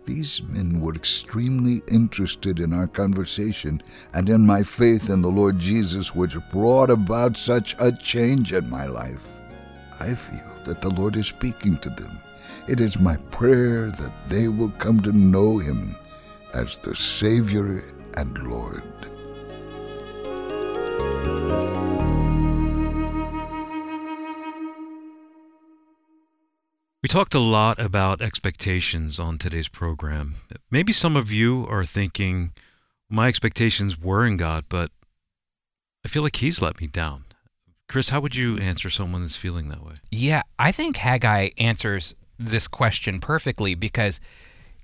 These 0.07 0.43
men 0.43 0.81
were 0.81 0.95
extremely 0.95 1.83
interested 1.87 2.61
in 2.61 2.73
our 2.73 2.87
conversation 2.87 3.83
and 4.15 4.31
in 4.31 4.41
my 4.47 4.63
faith 4.63 5.11
in 5.11 5.21
the 5.21 5.29
Lord 5.29 5.59
Jesus, 5.59 6.15
which 6.15 6.35
brought 6.51 6.89
about 6.89 7.37
such 7.37 7.77
a 7.79 7.93
change 7.93 8.55
in 8.55 8.71
my 8.71 8.87
life. 8.87 9.37
I 10.01 10.15
feel 10.15 10.55
that 10.65 10.81
the 10.81 10.89
Lord 10.89 11.17
is 11.17 11.27
speaking 11.27 11.77
to 11.81 11.91
them. 11.91 12.19
It 12.69 12.81
is 12.81 12.99
my 12.99 13.17
prayer 13.31 13.91
that 13.91 14.31
they 14.31 14.49
will 14.49 14.71
come 14.71 15.01
to 15.03 15.13
know 15.13 15.59
Him 15.59 15.95
as 16.55 16.79
the 16.79 16.97
Savior 16.97 17.85
and 18.19 18.37
Lord. 18.51 18.83
We 27.01 27.09
talked 27.09 27.35
a 27.35 27.39
lot 27.39 27.79
about 27.79 28.21
expectations 28.21 29.21
on 29.21 29.39
today's 29.39 29.69
program. 29.69 30.35
Maybe 30.69 30.93
some 30.93 31.17
of 31.17 31.31
you 31.31 31.65
are 31.71 31.85
thinking, 31.85 32.51
my 33.09 33.29
expectations 33.29 34.01
were 34.01 34.27
in 34.27 34.37
God, 34.37 34.65
but 34.69 34.91
I 36.05 36.09
feel 36.09 36.25
like 36.25 36.37
He's 36.37 36.61
let 36.61 36.81
me 36.81 36.89
down. 36.89 37.25
Chris, 37.89 38.09
how 38.09 38.21
would 38.21 38.35
you 38.35 38.59
answer 38.59 38.91
someone 38.91 39.21
that's 39.23 39.37
feeling 39.37 39.69
that 39.69 39.85
way? 39.85 39.95
Yeah, 40.11 40.43
I 40.59 40.73
think 40.73 40.97
Haggai 40.97 41.51
answers 41.57 42.17
this 42.37 42.67
question 42.67 43.21
perfectly 43.21 43.77
because 43.77 44.19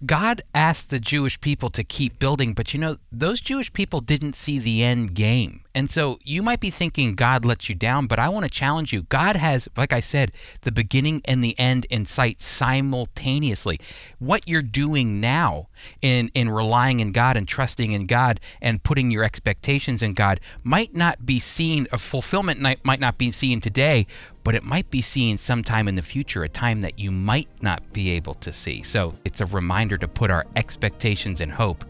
God 0.05 0.43
asked 0.55 0.91
the 0.91 1.01
Jewish 1.01 1.41
people 1.41 1.71
to 1.71 1.85
keep 1.85 2.19
building, 2.19 2.53
but 2.53 2.75
you 2.75 2.81
know, 2.81 2.99
those 3.11 3.41
Jewish 3.41 3.73
people 3.73 4.01
didn't 4.01 4.37
see 4.37 4.59
the 4.59 4.83
end 4.83 5.15
game. 5.15 5.64
And 5.75 5.91
so 5.91 6.21
you 6.23 6.43
might 6.43 6.61
be 6.61 6.71
thinking 6.71 7.15
God 7.15 7.45
lets 7.45 7.69
you 7.69 7.75
down, 7.75 8.07
but 8.07 8.21
I 8.21 8.29
want 8.29 8.45
to 8.45 8.51
challenge 8.51 8.93
you. 8.93 9.03
God 9.05 9.35
has, 9.35 9.69
like 9.77 9.93
I 9.93 10.01
said, 10.01 10.31
the 10.63 10.71
beginning 10.71 11.21
and 11.25 11.43
the 11.43 11.59
end 11.59 11.87
in 11.87 12.07
sight 12.07 12.41
simultaneously. 12.41 13.81
What 14.21 14.47
you're 14.47 14.63
doing 14.63 15.21
now 15.21 15.69
in, 16.01 16.31
in 16.35 16.49
relying 16.49 17.01
in 17.01 17.11
God 17.11 17.37
and 17.37 17.49
trusting 17.49 17.93
in 17.93 18.07
God 18.07 18.39
and 18.63 18.83
putting 18.83 19.11
your 19.11 19.25
expectations 19.25 20.03
in 20.03 20.15
God 20.15 20.41
might 20.63 20.95
not 20.95 21.27
be 21.27 21.41
seen, 21.41 21.89
a 21.91 21.99
fulfillment 21.99 22.61
might 22.61 23.01
not 23.01 23.19
be 23.19 23.33
seen 23.33 23.61
today, 23.61 24.07
but 24.45 24.55
it 24.55 24.63
might 24.63 24.91
be 24.91 25.03
seen 25.03 25.39
sometime 25.39 25.89
in 25.89 25.97
the 25.97 26.03
future, 26.03 26.45
a 26.45 26.49
time 26.49 26.83
that 26.83 26.99
you 26.99 27.11
might 27.11 27.49
not 27.63 27.93
be 27.93 28.11
able 28.11 28.35
to 28.35 28.53
see. 28.53 28.83
So 28.83 29.15
it's 29.25 29.41
a 29.41 29.47
reminder 29.47 29.99
to 29.99 30.07
put 30.07 30.31
our 30.31 30.47
expectations 30.55 31.41
and 31.41 31.51
hope 31.51 31.85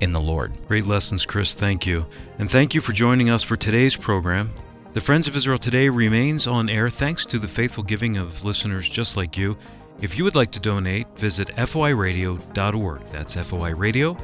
in 0.00 0.12
the 0.12 0.20
Lord. 0.20 0.56
Great 0.68 0.86
lessons, 0.86 1.26
Chris. 1.26 1.54
Thank 1.54 1.86
you. 1.86 2.06
And 2.38 2.50
thank 2.50 2.74
you 2.74 2.80
for 2.80 2.92
joining 2.92 3.30
us 3.30 3.42
for 3.42 3.56
today's 3.56 3.96
program. 3.96 4.52
The 4.92 5.00
Friends 5.00 5.28
of 5.28 5.36
Israel 5.36 5.58
Today 5.58 5.88
remains 5.88 6.46
on 6.46 6.68
air 6.68 6.90
thanks 6.90 7.24
to 7.26 7.38
the 7.38 7.46
faithful 7.46 7.84
giving 7.84 8.16
of 8.16 8.44
listeners 8.44 8.88
just 8.88 9.16
like 9.16 9.38
you. 9.38 9.56
If 10.00 10.18
you 10.18 10.24
would 10.24 10.34
like 10.34 10.50
to 10.52 10.60
donate, 10.60 11.06
visit 11.16 11.48
foiradio.org. 11.48 13.02
That's 13.12 13.36
foiradio.org. 13.36 14.20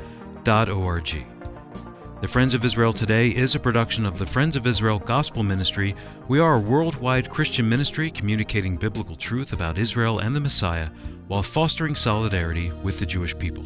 The 2.18 2.28
Friends 2.28 2.54
of 2.54 2.64
Israel 2.64 2.94
Today 2.94 3.28
is 3.28 3.54
a 3.54 3.60
production 3.60 4.06
of 4.06 4.18
the 4.18 4.24
Friends 4.24 4.56
of 4.56 4.66
Israel 4.66 4.98
Gospel 4.98 5.42
Ministry. 5.42 5.94
We 6.28 6.40
are 6.40 6.56
a 6.56 6.60
worldwide 6.60 7.28
Christian 7.28 7.68
ministry 7.68 8.10
communicating 8.10 8.74
biblical 8.76 9.16
truth 9.16 9.52
about 9.52 9.78
Israel 9.78 10.20
and 10.20 10.34
the 10.34 10.40
Messiah 10.40 10.88
while 11.28 11.42
fostering 11.42 11.94
solidarity 11.94 12.72
with 12.82 12.98
the 12.98 13.06
Jewish 13.06 13.36
people. 13.36 13.64